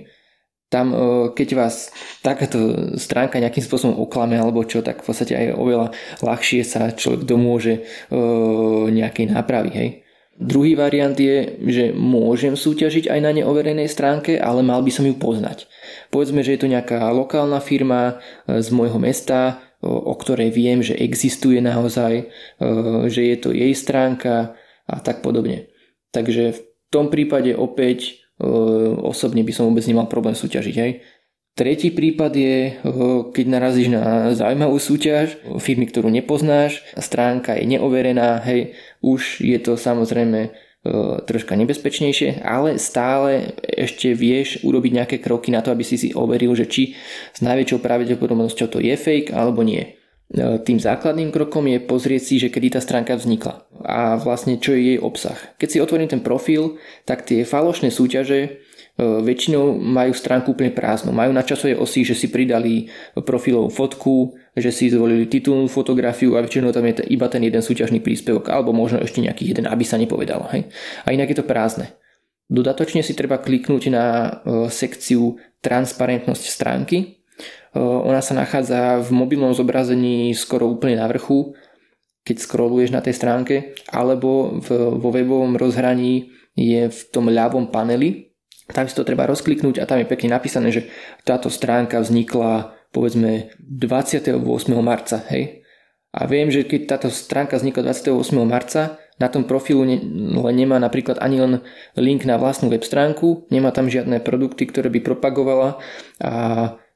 Tam, 0.68 0.92
e, 0.92 0.98
keď 1.32 1.50
vás 1.56 1.94
takáto 2.20 2.92
stránka 3.00 3.40
nejakým 3.40 3.64
spôsobom 3.64 3.96
oklame 4.02 4.36
alebo 4.36 4.66
čo, 4.66 4.84
tak 4.84 5.06
v 5.06 5.08
podstate 5.08 5.38
aj 5.38 5.48
oveľa 5.56 5.88
ľahšie 6.20 6.62
sa 6.66 6.92
človek 6.92 7.24
domôže 7.24 7.80
e, 7.80 7.82
nejakej 8.92 9.32
nápravy. 9.32 9.72
Hej. 9.72 9.90
Druhý 10.36 10.76
variant 10.76 11.16
je, 11.16 11.56
že 11.64 11.86
môžem 11.96 12.60
súťažiť 12.60 13.08
aj 13.08 13.20
na 13.24 13.32
neoverenej 13.32 13.88
stránke, 13.88 14.36
ale 14.36 14.68
mal 14.68 14.84
by 14.84 14.92
som 14.92 15.08
ju 15.08 15.16
poznať. 15.16 15.64
Povedzme, 16.12 16.44
že 16.44 16.60
je 16.60 16.60
to 16.60 16.68
nejaká 16.68 17.08
lokálna 17.16 17.64
firma 17.64 18.20
e, 18.44 18.60
z 18.60 18.68
môjho 18.76 19.00
mesta, 19.00 19.64
o 19.86 20.12
ktorej 20.18 20.52
viem, 20.52 20.84
že 20.84 20.98
existuje 20.98 21.64
naozaj, 21.64 22.14
e, 22.20 22.26
že 23.08 23.22
je 23.32 23.38
to 23.40 23.56
jej 23.56 23.72
stránka 23.72 24.60
a 24.84 25.00
tak 25.00 25.24
podobne. 25.24 25.72
Takže 26.12 26.44
v 26.52 26.60
tom 26.92 27.08
prípade 27.08 27.56
opäť 27.56 28.20
e, 28.36 28.48
osobne 29.00 29.40
by 29.40 29.56
som 29.56 29.72
vôbec 29.72 29.88
nemal 29.88 30.12
problém 30.12 30.36
súťažiť. 30.36 30.76
Hej. 30.76 30.92
Tretí 31.56 31.88
prípad 31.88 32.36
je, 32.36 32.76
keď 33.32 33.46
narazíš 33.48 33.88
na 33.88 34.36
zaujímavú 34.36 34.76
súťaž, 34.76 35.40
firmy, 35.64 35.88
ktorú 35.88 36.12
nepoznáš, 36.12 36.84
stránka 37.00 37.56
je 37.56 37.64
neoverená, 37.64 38.44
hej, 38.44 38.76
už 39.00 39.40
je 39.40 39.56
to 39.64 39.80
samozrejme 39.80 40.52
troška 41.26 41.58
nebezpečnejšie, 41.58 42.46
ale 42.46 42.78
stále 42.78 43.58
ešte 43.64 44.14
vieš 44.14 44.62
urobiť 44.62 44.92
nejaké 44.94 45.18
kroky 45.18 45.50
na 45.50 45.66
to, 45.66 45.74
aby 45.74 45.82
si 45.82 45.98
si 45.98 46.14
overil, 46.14 46.54
že 46.54 46.70
či 46.70 46.94
s 47.34 47.40
najväčšou 47.42 47.82
pravdepodobnosťou 47.82 48.68
to 48.70 48.80
je 48.84 48.94
fake 48.94 49.34
alebo 49.34 49.66
nie. 49.66 49.98
tým 50.36 50.78
základným 50.78 51.34
krokom 51.34 51.66
je 51.66 51.82
pozrieť 51.82 52.22
si, 52.22 52.36
že 52.38 52.54
kedy 52.54 52.78
tá 52.78 52.82
stránka 52.82 53.18
vznikla 53.18 53.66
a 53.82 54.18
vlastne 54.22 54.62
čo 54.62 54.78
je 54.78 54.94
jej 54.94 55.00
obsah. 55.02 55.38
Keď 55.58 55.68
si 55.70 55.82
otvorím 55.82 56.10
ten 56.10 56.22
profil, 56.22 56.78
tak 57.06 57.26
tie 57.26 57.46
falošné 57.46 57.90
súťaže 57.90 58.40
e, 58.46 58.50
väčšinou 59.00 59.76
majú 59.76 60.16
stránku 60.16 60.56
úplne 60.56 60.72
prázdnu. 60.72 61.12
Majú 61.12 61.32
na 61.36 61.44
časovej 61.44 61.76
osi, 61.76 62.08
že 62.08 62.16
si 62.16 62.32
pridali 62.32 62.88
profilovú 63.14 63.68
fotku, 63.68 64.40
že 64.56 64.72
si 64.72 64.88
zvolili 64.88 65.28
titulnú 65.28 65.68
fotografiu 65.68 66.40
a 66.40 66.44
väčšinou 66.44 66.72
tam 66.72 66.88
je 66.88 67.04
iba 67.12 67.28
ten 67.28 67.44
jeden 67.44 67.60
súťažný 67.60 68.00
príspevok 68.00 68.48
alebo 68.48 68.72
možno 68.72 69.04
ešte 69.04 69.20
nejaký 69.20 69.52
jeden, 69.52 69.68
aby 69.68 69.84
sa 69.84 70.00
nepovedalo. 70.00 70.48
Hej? 70.56 70.72
A 71.04 71.12
inak 71.12 71.28
je 71.32 71.38
to 71.44 71.46
prázdne. 71.46 71.92
Dodatočne 72.48 73.04
si 73.04 73.18
treba 73.18 73.42
kliknúť 73.42 73.84
na 73.90 74.06
e, 74.06 74.30
sekciu 74.70 75.42
transparentnosť 75.66 76.44
stránky 76.46 77.26
ona 77.76 78.24
sa 78.24 78.32
nachádza 78.32 79.04
v 79.04 79.10
mobilnom 79.12 79.52
zobrazení 79.52 80.32
skoro 80.32 80.72
úplne 80.72 80.96
na 80.96 81.12
vrchu, 81.12 81.60
keď 82.24 82.36
scrolluješ 82.40 82.96
na 82.96 83.04
tej 83.04 83.20
stránke, 83.20 83.56
alebo 83.92 84.58
v, 84.64 84.96
vo 84.96 85.10
webovom 85.12 85.60
rozhraní 85.60 86.32
je 86.56 86.88
v 86.88 87.00
tom 87.12 87.28
ľavom 87.28 87.70
paneli. 87.70 88.32
Tam 88.72 88.90
si 88.90 88.98
to 88.98 89.06
treba 89.06 89.30
rozkliknúť 89.30 89.78
a 89.78 89.86
tam 89.86 90.02
je 90.02 90.10
pekne 90.10 90.34
napísané, 90.34 90.74
že 90.74 90.90
táto 91.22 91.54
stránka 91.54 92.02
vznikla 92.02 92.74
povedzme 92.90 93.54
28. 93.60 94.42
marca, 94.82 95.22
hej. 95.30 95.62
A 96.16 96.26
viem, 96.32 96.48
že 96.48 96.64
keď 96.64 96.96
táto 96.96 97.08
stránka 97.12 97.60
vznikla 97.60 97.92
28. 97.92 98.32
marca, 98.48 98.98
na 99.16 99.32
tom 99.32 99.48
profilu 99.48 99.88
ne, 99.88 100.00
nemá 100.52 100.80
napríklad 100.80 101.20
ani 101.24 101.40
len 101.40 101.54
link 101.96 102.28
na 102.28 102.36
vlastnú 102.36 102.68
web 102.68 102.84
stránku, 102.84 103.48
nemá 103.52 103.72
tam 103.72 103.88
žiadne 103.88 104.20
produkty, 104.20 104.68
ktoré 104.68 104.92
by 104.92 105.00
propagovala 105.04 105.80
a 106.20 106.34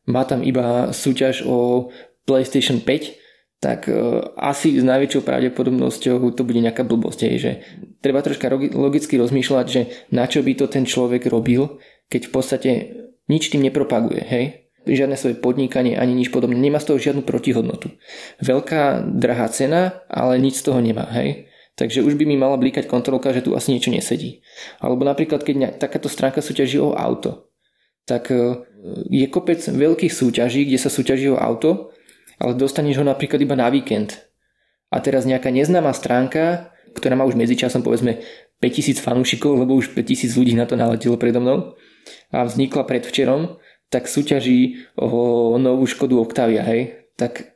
má 0.08 0.24
tam 0.28 0.44
iba 0.44 0.92
súťaž 0.92 1.48
o 1.48 1.88
PlayStation 2.28 2.84
5, 2.84 3.29
tak 3.60 3.92
uh, 3.92 4.34
asi 4.40 4.80
s 4.80 4.84
najväčšou 4.88 5.22
pravdepodobnosťou 5.28 6.32
to 6.32 6.42
bude 6.48 6.64
nejaká 6.64 6.88
blbosť, 6.88 7.20
hej, 7.28 7.36
že 7.40 7.52
treba 8.00 8.24
troška 8.24 8.48
logicky 8.72 9.20
rozmýšľať, 9.20 9.66
že 9.68 9.82
na 10.16 10.26
čo 10.26 10.40
by 10.40 10.56
to 10.56 10.66
ten 10.72 10.88
človek 10.88 11.28
robil, 11.28 11.80
keď 12.08 12.22
v 12.28 12.32
podstate 12.32 12.70
nič 13.28 13.52
tým 13.52 13.68
nepropaguje, 13.68 14.24
hej 14.24 14.46
žiadne 14.88 15.20
svoje 15.20 15.36
podnikanie 15.38 15.94
ani 16.00 16.18
nič 16.18 16.34
podobné. 16.34 16.58
Nemá 16.58 16.82
z 16.82 16.94
toho 16.94 16.98
žiadnu 16.98 17.22
protihodnotu. 17.22 17.94
Veľká, 18.42 19.06
drahá 19.06 19.52
cena, 19.52 20.02
ale 20.10 20.42
nič 20.42 20.64
z 20.64 20.72
toho 20.72 20.80
nemá, 20.80 21.06
hej. 21.14 21.50
Takže 21.78 22.04
už 22.04 22.20
by 22.20 22.28
mi 22.28 22.36
mala 22.36 22.60
blíkať 22.60 22.92
kontrolka, 22.92 23.32
že 23.32 23.40
tu 23.40 23.56
asi 23.56 23.72
niečo 23.72 23.88
nesedí. 23.88 24.44
Alebo 24.84 25.08
napríklad, 25.08 25.48
keď 25.48 25.80
takáto 25.80 26.12
stránka 26.12 26.44
súťaží 26.44 26.76
o 26.76 26.92
auto, 26.92 27.48
tak 28.04 28.36
e, 28.36 28.68
je 29.08 29.24
kopec 29.32 29.64
veľkých 29.64 30.12
súťaží, 30.12 30.68
kde 30.68 30.76
sa 30.76 30.92
súťaží 30.92 31.32
o 31.32 31.40
auto, 31.40 31.96
ale 32.40 32.56
dostaneš 32.56 33.04
ho 33.04 33.06
napríklad 33.06 33.40
iba 33.44 33.54
na 33.54 33.68
víkend. 33.68 34.16
A 34.90 35.04
teraz 35.04 35.28
nejaká 35.28 35.54
neznáma 35.54 35.94
stránka, 35.94 36.74
ktorá 36.98 37.14
má 37.14 37.28
už 37.28 37.38
medzičasom 37.38 37.86
povedzme 37.86 38.24
5000 38.64 38.98
fanúšikov, 39.04 39.60
lebo 39.60 39.78
už 39.78 39.94
5000 39.94 40.34
ľudí 40.34 40.54
na 40.58 40.66
to 40.66 40.74
naletelo 40.74 41.20
predo 41.20 41.44
mnou 41.44 41.78
a 42.34 42.42
vznikla 42.42 42.90
predvčerom, 42.90 43.62
tak 43.94 44.10
súťaží 44.10 44.90
o 44.98 45.58
novú 45.62 45.86
Škodu 45.86 46.18
Octavia, 46.18 46.66
hej, 46.66 47.12
tak 47.18 47.54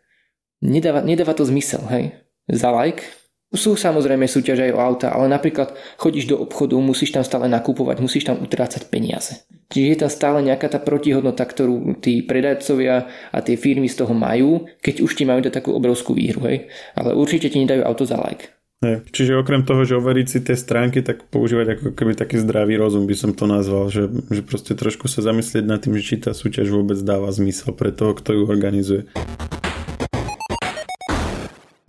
nedáva, 0.61 1.01
nedáva 1.01 1.33
to 1.33 1.45
zmysel, 1.45 1.81
hej. 1.89 2.13
Za 2.49 2.69
like 2.69 3.22
sú 3.53 3.77
samozrejme 3.77 4.25
súťaže 4.25 4.69
aj 4.69 4.73
o 4.73 4.81
auta, 4.81 5.07
ale 5.13 5.29
napríklad 5.29 5.77
chodíš 6.01 6.25
do 6.33 6.41
obchodu, 6.41 6.73
musíš 6.81 7.13
tam 7.13 7.21
stále 7.21 7.45
nakupovať, 7.45 8.01
musíš 8.01 8.25
tam 8.25 8.41
utrácať 8.41 8.89
peniaze. 8.89 9.45
Čiže 9.69 9.87
je 9.89 9.97
tam 10.05 10.11
stále 10.11 10.39
nejaká 10.45 10.69
tá 10.69 10.77
protihodnota, 10.81 11.45
ktorú 11.45 11.97
tí 12.01 12.21
predajcovia 12.21 13.09
a 13.33 13.37
tie 13.41 13.57
firmy 13.57 13.89
z 13.89 14.05
toho 14.05 14.13
majú, 14.13 14.69
keď 14.81 15.01
už 15.01 15.11
ti 15.17 15.23
majú 15.25 15.41
dať 15.41 15.53
takú 15.53 15.73
obrovskú 15.73 16.13
výhru, 16.13 16.45
hej. 16.45 16.69
Ale 16.93 17.17
určite 17.17 17.49
ti 17.49 17.57
nedajú 17.57 17.81
auto 17.81 18.05
za 18.05 18.21
like. 18.21 18.53
Hej. 18.83 19.07
Čiže 19.15 19.39
okrem 19.39 19.63
toho, 19.63 19.87
že 19.87 19.95
overiť 19.95 20.27
si 20.27 20.39
tie 20.43 20.59
stránky, 20.59 20.99
tak 20.99 21.31
používať 21.31 21.79
ako 21.79 21.87
keby 21.95 22.19
taký 22.19 22.35
zdravý 22.43 22.75
rozum 22.75 23.07
by 23.07 23.15
som 23.15 23.31
to 23.31 23.47
nazval, 23.47 23.87
že, 23.87 24.11
že 24.27 24.43
proste 24.43 24.75
trošku 24.75 25.07
sa 25.07 25.23
zamyslieť 25.23 25.63
nad 25.63 25.79
tým, 25.79 25.95
že 25.95 26.03
či 26.03 26.15
tá 26.19 26.35
súťaž 26.35 26.67
vôbec 26.67 26.99
dáva 26.99 27.31
zmysel 27.31 27.71
pre 27.71 27.95
toho, 27.95 28.11
kto 28.11 28.35
ju 28.35 28.43
organizuje. 28.43 29.07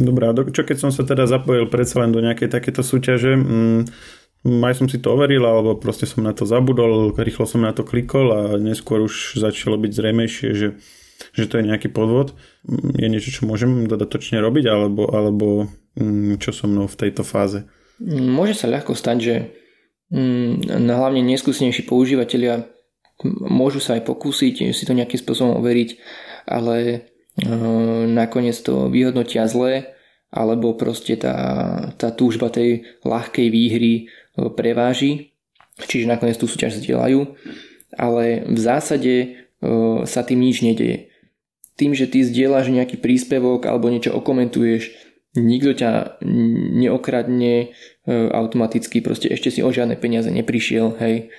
Dobrá, 0.04 0.36
čo 0.36 0.68
keď 0.68 0.76
som 0.76 0.90
sa 0.92 1.00
teda 1.08 1.24
zapojil 1.24 1.64
predsa 1.72 2.04
len 2.04 2.12
do 2.12 2.20
nejakej 2.20 2.52
takéto 2.52 2.84
súťaže, 2.84 3.32
mm, 3.40 3.80
som 4.76 4.86
si 4.86 5.00
to 5.00 5.16
overil, 5.16 5.48
alebo 5.48 5.80
proste 5.80 6.04
som 6.04 6.20
na 6.20 6.36
to 6.36 6.44
zabudol, 6.44 7.16
rýchlo 7.16 7.48
som 7.48 7.64
na 7.64 7.72
to 7.72 7.88
klikol 7.88 8.28
a 8.28 8.40
neskôr 8.60 9.00
už 9.00 9.40
začalo 9.40 9.80
byť 9.80 9.92
zrejmejšie, 9.96 10.48
že, 10.52 10.68
že 11.32 11.44
to 11.48 11.56
je 11.56 11.64
nejaký 11.72 11.88
podvod. 11.88 12.36
Mm, 12.68 12.92
je 13.00 13.08
niečo, 13.08 13.30
čo 13.32 13.48
môžem 13.48 13.88
dodatočne 13.88 14.44
robiť, 14.44 14.64
alebo, 14.68 15.08
alebo 15.08 15.46
mm, 15.96 16.36
čo 16.36 16.52
so 16.52 16.68
mnou 16.68 16.84
v 16.84 16.98
tejto 17.00 17.24
fáze? 17.24 17.64
Môže 18.04 18.60
sa 18.60 18.68
ľahko 18.68 18.92
stať, 18.92 19.18
že 19.24 19.34
na 20.60 20.94
hlavne 21.00 21.24
neskúsenejší 21.24 21.88
používateľia 21.88 22.68
môžu 23.24 23.80
sa 23.80 23.96
aj 23.96 24.04
pokúsiť 24.04 24.76
si 24.76 24.84
to 24.84 24.92
nejakým 24.92 25.16
spôsobom 25.16 25.58
overiť, 25.58 25.96
ale 26.44 27.08
Ehm, 27.42 28.14
nakoniec 28.14 28.54
to 28.62 28.86
vyhodnotia 28.86 29.50
zle, 29.50 29.90
alebo 30.34 30.74
proste 30.74 31.14
tá, 31.14 31.36
tá 31.94 32.10
túžba 32.10 32.50
tej 32.50 32.98
ľahkej 33.06 33.46
výhry 33.54 33.94
e, 33.94 34.02
preváži, 34.50 35.30
čiže 35.78 36.10
nakoniec 36.10 36.34
tú 36.34 36.50
súťaž 36.50 36.82
zdieľajú, 36.82 37.38
ale 37.94 38.42
v 38.50 38.58
zásade 38.58 39.14
e, 39.14 39.26
sa 40.02 40.26
tým 40.26 40.42
nič 40.42 40.66
nedeje. 40.66 41.14
Tým, 41.78 41.94
že 41.94 42.10
ty 42.10 42.26
zdieľaš 42.26 42.74
nejaký 42.74 42.98
príspevok 42.98 43.70
alebo 43.70 43.86
niečo 43.86 44.10
okomentuješ, 44.10 44.90
nikto 45.38 45.78
ťa 45.78 46.18
neokradne 46.82 47.54
e, 47.54 47.66
automaticky, 48.10 49.06
proste 49.06 49.30
ešte 49.30 49.54
si 49.54 49.60
o 49.62 49.70
žiadne 49.70 49.94
peniaze 49.94 50.34
neprišiel, 50.34 50.98
hej 50.98 51.30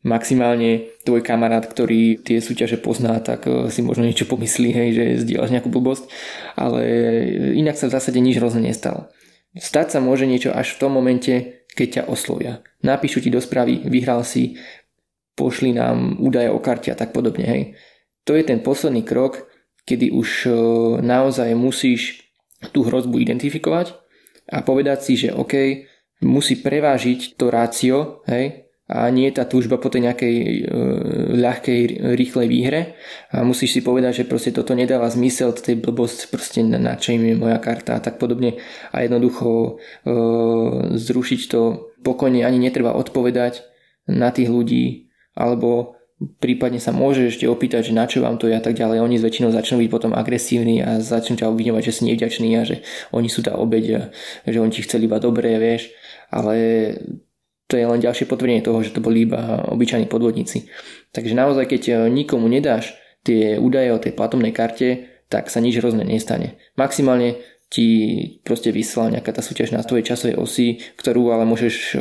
maximálne 0.00 0.88
tvoj 1.04 1.20
kamarát, 1.20 1.64
ktorý 1.64 2.20
tie 2.20 2.40
súťaže 2.40 2.80
pozná, 2.80 3.20
tak 3.20 3.44
eh, 3.46 3.68
si 3.68 3.84
možno 3.84 4.08
niečo 4.08 4.28
pomyslí, 4.28 4.70
hej, 4.72 4.88
že 4.96 5.04
zdieľaš 5.26 5.52
nejakú 5.52 5.68
blbosť, 5.68 6.08
ale 6.56 6.82
inak 7.56 7.76
sa 7.76 7.88
v 7.88 7.94
zásade 7.96 8.18
nič 8.20 8.40
rozhodne 8.40 8.72
nestalo. 8.72 9.12
Stať 9.56 9.98
sa 9.98 9.98
môže 9.98 10.30
niečo 10.30 10.54
až 10.54 10.78
v 10.78 10.80
tom 10.86 10.94
momente, 10.94 11.66
keď 11.74 11.88
ťa 11.88 12.02
oslovia. 12.06 12.62
Napíšu 12.86 13.18
ti 13.18 13.34
do 13.34 13.42
správy, 13.42 13.82
vyhral 13.82 14.22
si, 14.22 14.54
pošli 15.34 15.74
nám 15.74 16.22
údaje 16.22 16.48
o 16.54 16.62
karte 16.62 16.94
a 16.94 16.96
tak 16.98 17.10
podobne. 17.10 17.44
Hej. 17.44 17.62
To 18.28 18.38
je 18.38 18.46
ten 18.46 18.62
posledný 18.62 19.02
krok, 19.02 19.50
kedy 19.84 20.14
už 20.14 20.48
eh, 20.48 20.54
naozaj 21.04 21.52
musíš 21.52 22.24
tú 22.72 22.84
hrozbu 22.84 23.20
identifikovať 23.24 23.96
a 24.52 24.60
povedať 24.60 24.98
si, 25.00 25.16
že 25.16 25.32
OK, 25.32 25.84
musí 26.20 26.60
prevážiť 26.60 27.40
to 27.40 27.48
rácio, 27.48 28.20
hej, 28.28 28.68
a 28.90 29.06
nie 29.14 29.30
je 29.30 29.38
tá 29.38 29.46
túžba 29.46 29.78
po 29.78 29.86
tej 29.86 30.10
nejakej 30.10 30.34
e, 30.34 30.60
ľahkej, 31.38 32.10
rýchlej 32.18 32.46
výhre 32.50 32.80
a 33.30 33.46
musíš 33.46 33.78
si 33.78 33.80
povedať, 33.86 34.22
že 34.22 34.24
proste 34.26 34.50
toto 34.50 34.74
nedáva 34.74 35.06
zmysel, 35.06 35.54
to 35.54 35.62
je 35.70 35.78
blbosť, 35.78 36.26
proste 36.34 36.66
na, 36.66 36.82
na 36.82 36.98
čo 36.98 37.14
im 37.14 37.22
je 37.22 37.38
moja 37.38 37.62
karta 37.62 37.94
a 37.94 38.02
tak 38.02 38.18
podobne 38.18 38.58
a 38.90 39.06
jednoducho 39.06 39.46
e, 39.46 39.70
zrušiť 40.98 41.40
to 41.46 41.94
pokojne 42.02 42.42
ani 42.42 42.58
netreba 42.58 42.90
odpovedať 42.98 43.62
na 44.10 44.34
tých 44.34 44.50
ľudí 44.50 45.06
alebo 45.38 45.94
prípadne 46.42 46.82
sa 46.82 46.90
môže 46.90 47.30
ešte 47.30 47.46
opýtať, 47.46 47.94
že 47.94 47.96
na 47.96 48.04
čo 48.10 48.20
vám 48.20 48.36
to 48.36 48.50
je 48.50 48.58
a 48.58 48.60
tak 48.60 48.76
ďalej. 48.76 49.00
Oni 49.00 49.16
väčšinou 49.16 49.54
začnú 49.56 49.80
byť 49.80 49.88
potom 49.88 50.12
agresívni 50.12 50.84
a 50.84 51.00
začnú 51.00 51.40
ťa 51.40 51.48
obviňovať, 51.48 51.82
že 51.88 51.94
si 51.96 52.02
nevďačný 52.12 52.48
a 52.60 52.62
že 52.68 52.84
oni 53.16 53.32
sú 53.32 53.40
tá 53.40 53.56
obeď 53.56 54.12
a 54.44 54.48
že 54.50 54.60
oni 54.60 54.68
ti 54.74 54.84
chceli 54.84 55.08
iba 55.08 55.16
dobré, 55.16 55.56
vieš. 55.56 55.88
Ale 56.28 56.54
to 57.70 57.78
je 57.78 57.86
len 57.86 58.02
ďalšie 58.02 58.26
potvrdenie 58.26 58.66
toho, 58.66 58.82
že 58.82 58.90
to 58.90 58.98
boli 58.98 59.30
iba 59.30 59.62
obyčajní 59.70 60.10
podvodníci. 60.10 60.66
Takže 61.14 61.38
naozaj, 61.38 61.70
keď 61.70 61.82
eh, 61.86 61.96
nikomu 62.10 62.50
nedáš 62.50 62.98
tie 63.22 63.56
údaje 63.62 63.94
o 63.94 64.02
tej 64.02 64.12
platobnej 64.18 64.50
karte, 64.50 65.06
tak 65.30 65.46
sa 65.46 65.62
nič 65.62 65.78
hrozné 65.78 66.02
nestane. 66.02 66.58
Maximálne 66.74 67.38
ti 67.70 67.86
proste 68.42 68.74
vyslá 68.74 69.14
nejaká 69.14 69.30
tá 69.30 69.46
súťaž 69.46 69.70
na 69.70 69.86
tvojej 69.86 70.10
časovej 70.10 70.42
osi, 70.42 70.82
ktorú 70.98 71.30
ale 71.30 71.46
môžeš 71.46 71.94
uh, 71.94 72.00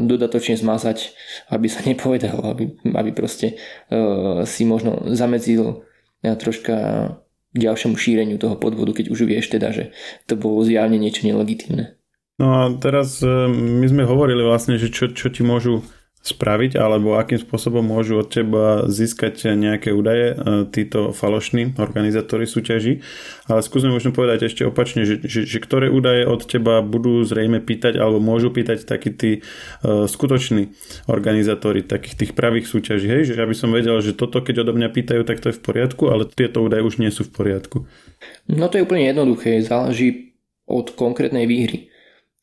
dodatočne 0.00 0.56
zmazať, 0.56 1.12
aby 1.52 1.68
sa 1.68 1.84
nepovedalo, 1.90 2.56
aby, 2.56 2.72
aby 2.88 3.10
proste 3.12 3.60
uh, 3.92 4.48
si 4.48 4.64
možno 4.64 5.12
zamedzil 5.12 5.84
uh, 5.84 6.34
troška 6.40 7.20
ďalšiemu 7.52 8.00
šíreniu 8.00 8.40
toho 8.40 8.56
podvodu, 8.56 8.96
keď 8.96 9.12
už 9.12 9.28
vieš 9.28 9.52
teda, 9.52 9.76
že 9.76 9.92
to 10.24 10.40
bolo 10.40 10.64
zjavne 10.64 10.96
niečo 10.96 11.28
nelegitimné. 11.28 11.99
No 12.40 12.46
a 12.56 12.60
teraz 12.80 13.20
e, 13.20 13.28
my 13.52 13.84
sme 13.84 14.08
hovorili 14.08 14.40
vlastne, 14.40 14.80
že 14.80 14.88
čo, 14.88 15.12
čo 15.12 15.28
ti 15.28 15.44
môžu 15.44 15.84
spraviť, 16.20 16.76
alebo 16.76 17.16
akým 17.16 17.40
spôsobom 17.40 17.80
môžu 17.80 18.20
od 18.20 18.28
teba 18.28 18.84
získať 18.88 19.56
nejaké 19.56 19.88
údaje 19.92 20.32
e, 20.32 20.34
títo 20.68 21.16
falošní 21.16 21.76
organizátori 21.80 22.44
súťaží. 22.48 23.04
Ale 23.48 23.60
skúsme 23.60 23.92
možno 23.92 24.16
povedať 24.16 24.48
ešte 24.48 24.64
opačne, 24.64 25.04
že, 25.04 25.20
že, 25.20 25.44
že 25.44 25.58
ktoré 25.60 25.92
údaje 25.92 26.24
od 26.24 26.44
teba 26.44 26.80
budú 26.80 27.24
zrejme 27.28 27.60
pýtať 27.60 28.00
alebo 28.00 28.24
môžu 28.24 28.52
pýtať 28.52 28.84
takí 28.84 29.10
tí 29.10 29.30
uh, 29.40 30.06
skutoční 30.06 30.76
organizátori 31.08 31.82
takých 31.82 32.14
tých 32.14 32.32
pravých 32.36 32.68
súťaží. 32.68 33.08
Hej, 33.08 33.32
že 33.32 33.40
aby 33.40 33.56
som 33.56 33.72
vedel, 33.72 33.98
že 34.04 34.14
toto 34.14 34.44
keď 34.44 34.62
odo 34.68 34.76
mňa 34.76 34.88
pýtajú, 34.92 35.24
tak 35.26 35.40
to 35.40 35.50
je 35.50 35.58
v 35.58 35.64
poriadku, 35.64 36.08
ale 36.12 36.28
tieto 36.30 36.62
údaje 36.62 36.84
už 36.84 37.02
nie 37.02 37.10
sú 37.10 37.26
v 37.26 37.32
poriadku. 37.32 37.88
No 38.46 38.70
to 38.70 38.78
je 38.78 38.84
úplne 38.86 39.08
jednoduché, 39.08 39.58
záleží 39.66 40.30
od 40.70 40.94
konkrétnej 40.94 41.50
výhry. 41.50 41.89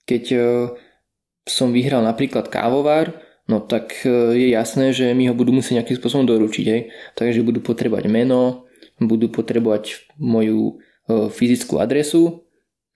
Keď 0.08 0.24
uh, 0.34 0.72
som 1.48 1.72
vyhral 1.72 2.04
napríklad 2.04 2.52
kávovar, 2.52 3.16
no 3.48 3.64
tak 3.64 4.04
e, 4.04 4.36
je 4.36 4.48
jasné, 4.52 4.92
že 4.92 5.16
mi 5.16 5.32
ho 5.32 5.34
budú 5.34 5.56
musieť 5.56 5.82
nejakým 5.82 5.98
spôsobom 5.98 6.28
doručiť. 6.28 6.66
Hej. 6.68 6.82
Takže 7.16 7.48
budú 7.48 7.64
potrebovať 7.64 8.12
meno, 8.12 8.68
budú 9.00 9.32
potrebovať 9.32 10.12
moju 10.20 10.76
e, 11.08 11.32
fyzickú 11.32 11.80
adresu, 11.80 12.44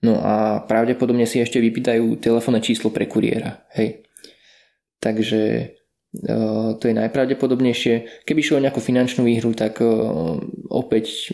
no 0.04 0.20
a 0.20 0.62
pravdepodobne 0.68 1.24
si 1.24 1.40
ešte 1.40 1.58
vypýtajú 1.58 2.20
telefónne 2.20 2.60
číslo 2.60 2.92
pre 2.92 3.08
kuriéra. 3.08 3.64
Hej. 3.72 4.04
Takže 5.00 5.40
e, 5.48 5.64
to 6.76 6.84
je 6.84 6.94
najpravdepodobnejšie. 6.94 8.22
Keby 8.28 8.40
šlo 8.44 8.60
o 8.60 8.64
nejakú 8.68 8.84
finančnú 8.84 9.24
výhru, 9.24 9.56
tak 9.56 9.80
opäť 10.68 11.32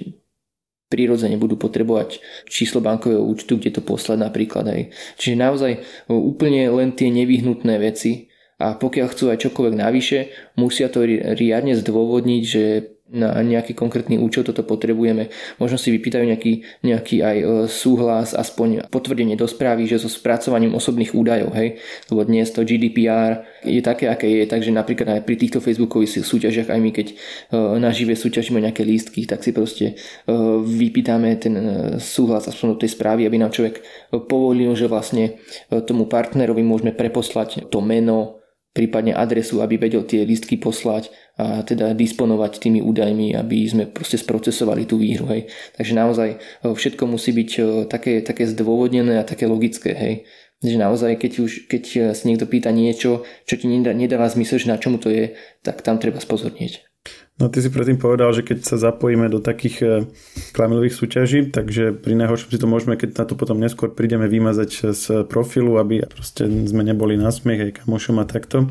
prirodzene 0.88 1.36
budú 1.36 1.60
potrebovať 1.60 2.18
číslo 2.48 2.80
bankového 2.80 3.20
účtu, 3.20 3.60
kde 3.60 3.78
to 3.78 3.82
poslať 3.84 4.24
napríklad. 4.24 4.64
Hej. 4.72 4.82
Čiže 5.20 5.36
naozaj 5.36 5.72
úplne 6.08 6.66
len 6.72 6.96
tie 6.96 7.12
nevyhnutné 7.12 7.76
veci, 7.78 8.28
a 8.58 8.74
pokiaľ 8.74 9.06
chcú 9.14 9.30
aj 9.30 9.38
čokoľvek 9.46 9.76
navyše, 9.78 10.18
musia 10.58 10.90
to 10.90 11.06
riadne 11.06 11.78
zdôvodniť, 11.78 12.42
že 12.42 12.64
na 13.08 13.40
nejaký 13.40 13.72
konkrétny 13.72 14.20
účel 14.20 14.44
toto 14.44 14.60
potrebujeme. 14.60 15.32
Možno 15.56 15.80
si 15.80 15.88
vypýtajú 15.88 16.24
nejaký, 16.28 16.52
nejaký 16.84 17.16
aj 17.24 17.36
e, 17.40 17.44
súhlas, 17.64 18.36
aspoň 18.36 18.92
potvrdenie 18.92 19.32
do 19.32 19.48
správy, 19.48 19.88
že 19.88 19.96
so 19.96 20.12
spracovaním 20.12 20.76
osobných 20.76 21.16
údajov, 21.16 21.56
hej, 21.56 21.80
lebo 22.12 22.20
dnes 22.28 22.52
to 22.52 22.68
GDPR 22.68 23.48
je 23.64 23.80
také, 23.80 24.12
aké 24.12 24.28
je, 24.28 24.44
takže 24.44 24.68
napríklad 24.68 25.20
aj 25.20 25.22
pri 25.24 25.36
týchto 25.40 25.64
facebookových 25.64 26.20
súťažiach, 26.20 26.68
aj 26.68 26.80
my 26.80 26.90
keď 26.92 27.06
e, 27.12 27.14
na 27.80 27.88
živé 27.96 28.12
súťažíme 28.12 28.60
nejaké 28.60 28.84
lístky, 28.84 29.24
tak 29.24 29.40
si 29.40 29.56
proste 29.56 29.96
e, 30.28 30.34
vypýtame 30.64 31.32
ten 31.40 31.54
súhlas 31.96 32.44
aspoň 32.44 32.76
do 32.76 32.80
tej 32.84 32.92
správy, 32.92 33.24
aby 33.24 33.40
nám 33.40 33.56
človek 33.56 33.80
povolil, 34.28 34.76
že 34.76 34.84
vlastne 34.84 35.40
tomu 35.88 36.04
partnerovi 36.04 36.60
môžeme 36.60 36.92
preposlať 36.92 37.72
to 37.72 37.80
meno, 37.80 38.37
prípadne 38.72 39.16
adresu, 39.16 39.64
aby 39.64 39.80
vedel 39.80 40.04
tie 40.04 40.22
listky 40.22 40.60
poslať 40.60 41.10
a 41.38 41.62
teda 41.62 41.94
disponovať 41.94 42.58
tými 42.58 42.80
údajmi, 42.82 43.34
aby 43.34 43.66
sme 43.66 43.84
proste 43.86 44.18
sprocesovali 44.18 44.86
tú 44.86 44.98
výhru. 44.98 45.26
Hej. 45.30 45.50
Takže 45.78 45.92
naozaj 45.94 46.28
e, 46.34 46.38
všetko 46.74 47.02
musí 47.06 47.30
byť 47.30 47.50
e, 47.58 47.62
také, 47.86 48.20
také 48.22 48.46
zdôvodnené 48.46 49.22
a 49.22 49.28
také 49.28 49.46
logické. 49.46 49.94
Hej. 49.94 50.14
Že 50.58 50.76
naozaj, 50.82 51.12
keď, 51.22 51.32
už, 51.38 51.52
keď 51.70 51.84
si 52.18 52.24
niekto 52.26 52.50
pýta 52.50 52.74
niečo, 52.74 53.22
čo 53.46 53.54
ti 53.54 53.70
nedá, 53.70 53.94
nedáva 53.94 54.26
zmysel, 54.26 54.58
že 54.58 54.66
na 54.66 54.74
čomu 54.74 54.98
to 54.98 55.06
je, 55.06 55.38
tak 55.62 55.86
tam 55.86 56.02
treba 56.02 56.18
spozornieť. 56.18 56.82
No 57.38 57.46
ty 57.46 57.62
si 57.62 57.70
predtým 57.70 58.02
povedal, 58.02 58.34
že 58.34 58.42
keď 58.42 58.66
sa 58.66 58.76
zapojíme 58.82 59.30
do 59.30 59.38
takých 59.38 59.76
e, 59.78 59.86
klamilých 60.50 60.90
súťaží, 60.90 61.54
takže 61.54 61.94
pri 61.94 62.18
najhoršom 62.18 62.50
si 62.50 62.58
to 62.58 62.66
môžeme, 62.66 62.98
keď 62.98 63.14
na 63.14 63.24
to 63.30 63.38
potom 63.38 63.62
neskôr 63.62 63.94
prídeme 63.94 64.26
vymazať 64.26 64.70
z 64.90 65.04
profilu, 65.22 65.78
aby 65.78 66.02
proste 66.02 66.50
sme 66.66 66.82
neboli 66.82 67.14
na 67.14 67.30
smiech 67.30 67.62
aj 67.62 67.86
kamošom 67.86 68.18
a 68.18 68.26
takto, 68.26 68.66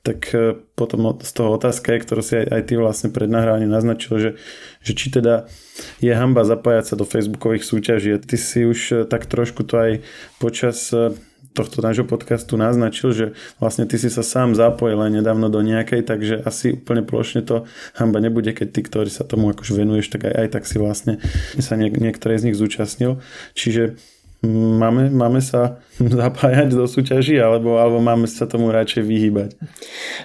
tak 0.00 0.24
e, 0.32 0.56
potom 0.72 1.20
z 1.20 1.32
toho 1.36 1.60
otázka 1.60 2.00
ktorú 2.00 2.24
si 2.24 2.40
aj, 2.40 2.46
aj 2.48 2.62
ty 2.64 2.74
vlastne 2.80 3.12
pred 3.12 3.28
nahrávaním 3.28 3.76
naznačil, 3.76 4.16
že, 4.16 4.30
že 4.80 4.92
či 4.96 5.12
teda 5.12 5.44
je 6.00 6.12
hamba 6.16 6.48
zapájať 6.48 6.84
sa 6.90 6.94
do 6.96 7.04
facebookových 7.04 7.68
súťaží. 7.68 8.16
Ty 8.24 8.36
si 8.40 8.64
už 8.64 8.80
e, 8.88 8.94
tak 9.04 9.28
trošku 9.28 9.68
to 9.68 9.76
aj 9.76 9.92
počas 10.40 10.96
tohto 11.58 11.82
nášho 11.82 12.06
podcastu 12.06 12.54
naznačil, 12.54 13.10
že 13.10 13.26
vlastne 13.58 13.90
ty 13.90 13.98
si 13.98 14.06
sa 14.06 14.22
sám 14.22 14.54
zapojil 14.54 15.02
aj 15.02 15.10
nedávno 15.18 15.50
do 15.50 15.58
nejakej, 15.58 16.06
takže 16.06 16.34
asi 16.46 16.78
úplne 16.78 17.02
plošne 17.02 17.42
to 17.42 17.66
hamba 17.98 18.22
nebude, 18.22 18.54
keď 18.54 18.68
ty, 18.70 18.80
ktorý 18.86 19.10
sa 19.10 19.26
tomu 19.26 19.50
akož 19.50 19.74
venuješ, 19.74 20.14
tak 20.14 20.30
aj, 20.30 20.34
aj 20.46 20.48
tak 20.54 20.62
si 20.70 20.76
vlastne 20.78 21.18
sa 21.58 21.74
niek- 21.74 21.98
niektoré 21.98 22.38
z 22.38 22.50
nich 22.50 22.56
zúčastnil. 22.56 23.18
Čiže 23.58 23.98
máme, 24.46 25.10
máme 25.10 25.42
sa 25.42 25.82
zapájať 26.22 26.70
do 26.74 26.86
súťaží 26.86 27.38
alebo, 27.42 27.82
alebo 27.82 27.98
máme 27.98 28.30
sa 28.30 28.46
tomu 28.46 28.70
radšej 28.70 29.02
vyhýbať? 29.02 29.50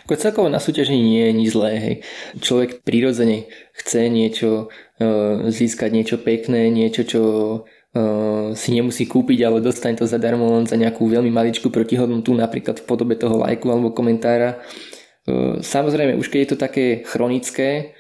Ako 0.05 0.13
celkovo 0.19 0.47
na 0.49 0.61
súťaži 0.61 0.93
nie 0.93 1.25
je 1.29 1.33
nič 1.33 1.49
zlé. 1.53 1.71
Hej. 1.81 1.95
Človek 2.41 2.85
prirodzene 2.85 3.49
chce 3.73 4.09
niečo, 4.13 4.69
e, 5.01 5.49
získať 5.49 5.89
niečo 5.89 6.17
pekné, 6.21 6.69
niečo, 6.69 7.01
čo 7.05 7.21
si 8.57 8.69
nemusí 8.73 9.05
kúpiť, 9.05 9.45
ale 9.45 9.61
dostane 9.61 9.93
to 9.93 10.09
zadarmo 10.09 10.49
len 10.57 10.65
za 10.65 10.73
nejakú 10.73 11.05
veľmi 11.05 11.29
maličkú 11.29 11.69
protihodnotu, 11.69 12.33
napríklad 12.33 12.81
v 12.81 12.87
podobe 12.89 13.13
toho 13.13 13.37
lajku 13.37 13.69
alebo 13.69 13.93
komentára. 13.93 14.57
Samozrejme, 15.61 16.17
už 16.17 16.27
keď 16.33 16.39
je 16.41 16.49
to 16.49 16.57
také 16.57 16.85
chronické, 17.05 17.93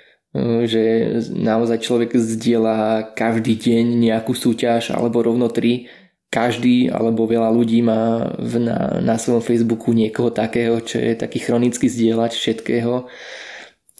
že 0.65 1.13
naozaj 1.29 1.85
človek 1.85 2.17
zdieľa 2.17 3.13
každý 3.13 3.53
deň 3.53 3.85
nejakú 4.01 4.33
súťaž 4.33 4.89
alebo 4.97 5.21
rovno 5.21 5.45
tri, 5.53 5.93
každý 6.33 6.89
alebo 6.89 7.29
veľa 7.29 7.53
ľudí 7.53 7.85
má 7.85 8.33
v, 8.41 8.65
na, 8.65 8.97
na 8.97 9.21
svojom 9.21 9.45
Facebooku 9.45 9.93
niekoho 9.93 10.33
takého, 10.33 10.81
čo 10.81 10.97
je 10.97 11.13
taký 11.13 11.37
chronický 11.37 11.85
zdieľač 11.85 12.33
všetkého. 12.33 13.05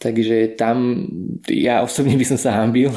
Takže 0.02 0.58
tam 0.58 1.06
ja 1.46 1.86
osobne 1.86 2.18
by 2.18 2.26
som 2.26 2.38
sa 2.42 2.58
hambil 2.58 2.90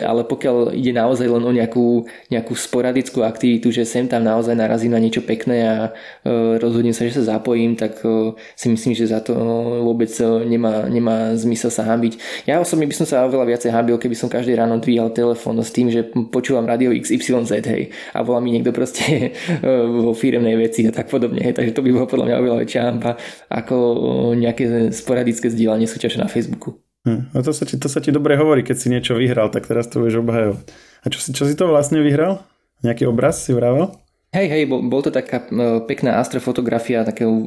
ale 0.00 0.24
pokiaľ 0.24 0.74
ide 0.74 0.96
naozaj 0.96 1.28
len 1.28 1.42
o 1.44 1.52
nejakú, 1.52 2.08
nejakú 2.32 2.54
sporadickú 2.56 3.22
aktivitu, 3.22 3.70
že 3.70 3.86
sem 3.86 4.08
tam 4.10 4.24
naozaj 4.24 4.56
narazím 4.56 4.96
na 4.96 5.00
niečo 5.00 5.22
pekné 5.22 5.58
a 5.66 5.76
e, 6.24 6.58
rozhodnem 6.58 6.96
sa, 6.96 7.06
že 7.06 7.20
sa 7.20 7.36
zapojím, 7.36 7.76
tak 7.76 8.00
e, 8.02 8.34
si 8.56 8.66
myslím, 8.72 8.92
že 8.96 9.10
za 9.10 9.20
to 9.20 9.34
vôbec 9.84 10.10
e, 10.18 10.24
nemá, 10.48 10.88
nemá 10.88 11.36
zmysel 11.36 11.70
sa 11.70 11.86
hambiť. 11.86 12.44
Ja 12.48 12.58
osobne 12.58 12.88
by 12.88 12.94
som 12.94 13.06
sa 13.06 13.26
oveľa 13.26 13.54
viacej 13.54 13.70
hambil, 13.70 14.00
keby 14.00 14.16
som 14.16 14.32
každý 14.32 14.56
ráno 14.56 14.80
dvíhal 14.80 15.12
telefón 15.12 15.60
s 15.60 15.70
tým, 15.70 15.92
že 15.92 16.06
počúvam 16.32 16.64
radio 16.64 16.90
XYZ 16.94 17.64
hej, 17.66 17.92
a 18.14 18.18
volá 18.24 18.40
mi 18.40 18.54
niekto 18.54 18.72
proste 18.74 19.36
vo 20.04 20.16
firemnej 20.16 20.56
veci 20.56 20.86
a 20.88 20.92
tak 20.94 21.10
podobne. 21.10 21.42
Hej, 21.44 21.58
takže 21.58 21.74
to 21.76 21.84
by 21.84 21.90
bolo 21.92 22.06
podľa 22.08 22.26
mňa 22.30 22.40
oveľa 22.40 22.58
väčšia 22.64 22.82
hamba 22.86 23.12
ako 23.50 23.76
nejaké 24.34 24.90
sporadické 24.94 25.50
zdieľanie 25.50 25.86
súťaže 25.90 26.18
na 26.18 26.30
Facebooku. 26.30 26.84
Hm. 27.04 27.36
A 27.36 27.38
to 27.44 27.52
sa, 27.52 27.68
ti, 27.68 27.76
to 27.76 27.88
sa 27.92 28.00
ti 28.00 28.08
dobre 28.08 28.32
hovorí, 28.40 28.64
keď 28.64 28.76
si 28.80 28.88
niečo 28.88 29.12
vyhral, 29.16 29.52
tak 29.52 29.68
teraz 29.68 29.92
to 29.92 30.00
budeš 30.00 30.24
obhajovať. 30.24 30.64
A 31.04 31.06
čo 31.12 31.18
si, 31.20 31.30
čo 31.36 31.44
si 31.44 31.52
to 31.52 31.68
vlastne 31.68 32.00
vyhral? 32.00 32.40
Nejaký 32.80 33.04
obraz 33.04 33.44
si 33.44 33.52
vravel? 33.52 33.92
Hej, 34.34 34.50
hej, 34.50 34.64
bol, 34.66 34.82
bol 34.90 34.98
to 34.98 35.14
taká 35.14 35.46
pekná 35.86 36.18
astrofotografia 36.18 37.06
takého 37.06 37.30
uh, 37.30 37.46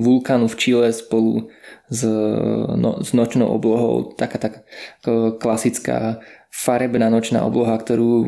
vulkánu 0.00 0.48
v 0.48 0.56
Čile 0.56 0.88
spolu 0.88 1.52
s, 1.92 2.00
no, 2.80 3.04
s 3.04 3.12
nočnou 3.12 3.52
oblohou, 3.52 4.16
taká 4.16 4.40
taká 4.40 4.60
klasická 5.36 6.24
farebná 6.48 7.12
nočná 7.12 7.44
obloha, 7.44 7.76
ktorú 7.76 8.24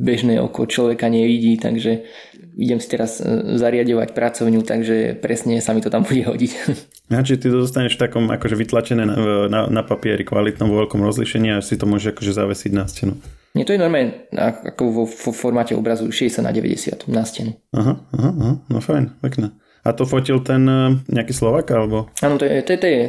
bežné 0.00 0.40
oko 0.40 0.64
človeka 0.64 1.12
nevidí, 1.12 1.60
takže 1.60 2.08
idem 2.56 2.78
si 2.80 2.88
teraz 2.90 3.20
e, 3.20 3.58
zariadovať 3.58 4.14
pracovňu, 4.16 4.60
takže 4.62 5.18
presne 5.18 5.58
sa 5.58 5.74
mi 5.74 5.82
to 5.82 5.92
tam 5.92 6.02
bude 6.08 6.24
hodiť. 6.26 6.50
A 7.10 7.22
či 7.26 7.36
ty 7.36 7.50
to 7.50 7.66
dostaneš 7.66 7.98
v 7.98 8.02
takom 8.06 8.24
akože 8.30 8.54
vytlačené 8.54 9.02
na, 9.06 9.14
na, 9.50 9.60
na 9.66 9.82
papieri 9.82 10.22
kvalitnom 10.22 10.70
vo 10.70 10.86
veľkom 10.86 11.02
rozlišení 11.02 11.54
a 11.54 11.64
si 11.64 11.74
to 11.74 11.86
môže 11.86 12.14
akože 12.14 12.32
zavesiť 12.34 12.72
na 12.74 12.86
stenu. 12.86 13.18
Nie, 13.50 13.66
to 13.66 13.74
je 13.74 13.82
normálne 13.82 14.30
ako 14.30 14.82
vo, 14.94 15.04
vo 15.10 15.30
formáte 15.34 15.74
obrazu 15.74 16.06
60 16.06 16.46
na 16.46 16.54
90 16.54 17.10
na 17.10 17.26
stenu. 17.26 17.58
Aha, 17.74 17.98
aha, 18.14 18.30
aha, 18.30 18.52
no 18.70 18.78
fajn, 18.78 19.18
pekné. 19.18 19.50
A 19.80 19.96
to 19.96 20.04
fotil 20.04 20.44
ten 20.44 20.62
e, 20.68 21.00
nejaký 21.10 21.34
Slovak, 21.34 21.66
alebo? 21.72 22.12
Áno, 22.22 22.38
to 22.38 22.46
je, 22.46 22.62
to 22.62 22.70
je, 22.76 22.78
to 22.78 22.86
je 22.86 23.00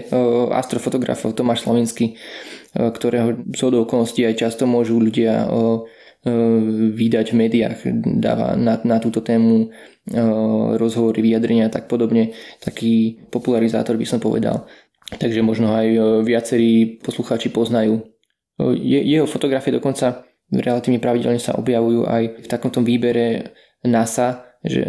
astrofotograf 0.56 1.20
Tomáš 1.36 1.68
Slovenský. 1.68 2.16
E, 2.72 2.88
ktorého 2.88 3.36
z 3.52 3.62
okolností 3.68 4.24
aj 4.24 4.48
často 4.48 4.64
môžu 4.64 4.96
ľudia 4.96 5.44
e, 5.44 5.48
e, 5.48 5.78
vydať 6.94 7.34
v 7.34 7.40
médiách, 7.40 7.82
dáva 8.22 8.54
na, 8.54 8.78
na 8.86 9.02
túto 9.02 9.26
tému 9.26 9.74
rozhovory, 10.78 11.22
vyjadrenia 11.26 11.70
a 11.70 11.74
tak 11.74 11.90
podobne. 11.90 12.38
Taký 12.62 13.26
popularizátor 13.34 13.98
by 13.98 14.06
som 14.06 14.22
povedal. 14.22 14.70
Takže 15.12 15.42
možno 15.42 15.74
aj 15.74 15.88
viacerí 16.22 17.02
poslucháči 17.02 17.50
poznajú. 17.50 18.06
Jeho 18.86 19.26
fotografie 19.26 19.74
dokonca 19.74 20.30
relatívne 20.54 21.02
pravidelne 21.02 21.42
sa 21.42 21.58
objavujú 21.58 22.06
aj 22.06 22.24
v 22.44 22.48
takomto 22.48 22.86
výbere 22.86 23.58
NASA, 23.82 24.58
že 24.62 24.86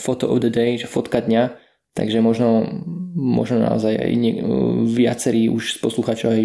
photo 0.00 0.32
of 0.32 0.40
the 0.40 0.48
day, 0.48 0.80
že 0.80 0.88
fotka 0.88 1.20
dňa, 1.20 1.60
takže 1.92 2.24
možno 2.24 2.64
možno 3.10 3.60
naozaj 3.60 3.94
aj 4.00 4.12
nie, 4.16 4.38
viacerí 4.86 5.50
už 5.50 5.76
z 5.76 5.78
poslucháčov 5.82 6.30
aj 6.30 6.42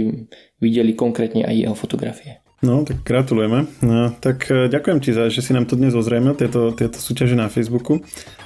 videli 0.59 0.97
konkrétne 0.97 1.45
aj 1.45 1.55
jeho 1.55 1.75
fotografie. 1.77 2.44
No, 2.63 2.87
tak 2.87 3.03
gratulujeme. 3.03 3.67
No, 3.83 4.15
tak 4.15 4.47
e, 4.47 4.71
ďakujem 4.71 4.99
ti 5.03 5.11
za, 5.11 5.27
že 5.27 5.43
si 5.43 5.51
nám 5.51 5.67
to 5.67 5.75
dnes 5.75 5.91
ozrejme, 5.91 6.31
tieto, 6.39 6.71
tieto 6.71 6.95
súťaže 6.95 7.35
na 7.35 7.51
Facebooku. 7.51 7.99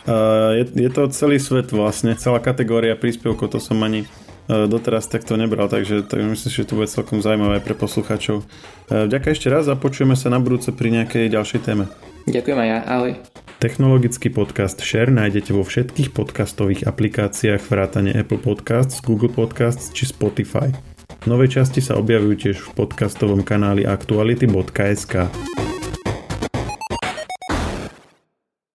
Uh, 0.09 0.57
je, 0.57 0.89
je 0.89 0.89
to 0.89 1.05
celý 1.13 1.37
svet 1.37 1.69
vlastne, 1.69 2.17
celá 2.17 2.41
kategória 2.41 2.97
príspevkov, 2.97 3.53
to 3.53 3.61
som 3.61 3.77
ani 3.85 4.09
uh, 4.49 4.65
doteraz 4.65 5.05
takto 5.05 5.37
nebral, 5.37 5.69
takže 5.69 6.09
tak 6.09 6.25
myslím, 6.25 6.49
že 6.49 6.65
to 6.65 6.73
bude 6.73 6.89
celkom 6.89 7.21
zaujímavé 7.21 7.61
pre 7.61 7.77
poslucháčov. 7.77 8.41
Ďakujem 8.89 9.33
ešte 9.37 9.53
raz 9.53 9.69
a 9.69 9.77
počujeme 9.77 10.17
sa 10.17 10.33
na 10.33 10.41
budúce 10.41 10.73
pri 10.73 10.89
nejakej 10.89 11.29
ďalšej 11.29 11.59
téme. 11.61 11.85
Ďakujem 12.25 12.57
aj 12.57 12.67
ja, 12.67 12.79
ahoj. 12.89 13.11
Technologický 13.61 14.33
podcast 14.33 14.81
Share 14.81 15.13
nájdete 15.13 15.53
vo 15.53 15.61
všetkých 15.61 16.15
podcastových 16.15 16.89
aplikáciách 16.89 17.61
vrátane 17.69 18.15
Apple 18.17 18.41
Podcasts, 18.41 19.03
Google 19.05 19.29
Podcasts 19.29 19.93
či 19.93 20.09
Spotify. 20.09 20.73
Nové 21.27 21.51
časti 21.51 21.83
sa 21.83 21.99
objavujú 21.99 22.35
tiež 22.39 22.57
v 22.63 22.69
podcastovom 22.79 23.43
kanáli 23.43 23.83
aktuality.sk. 23.83 25.27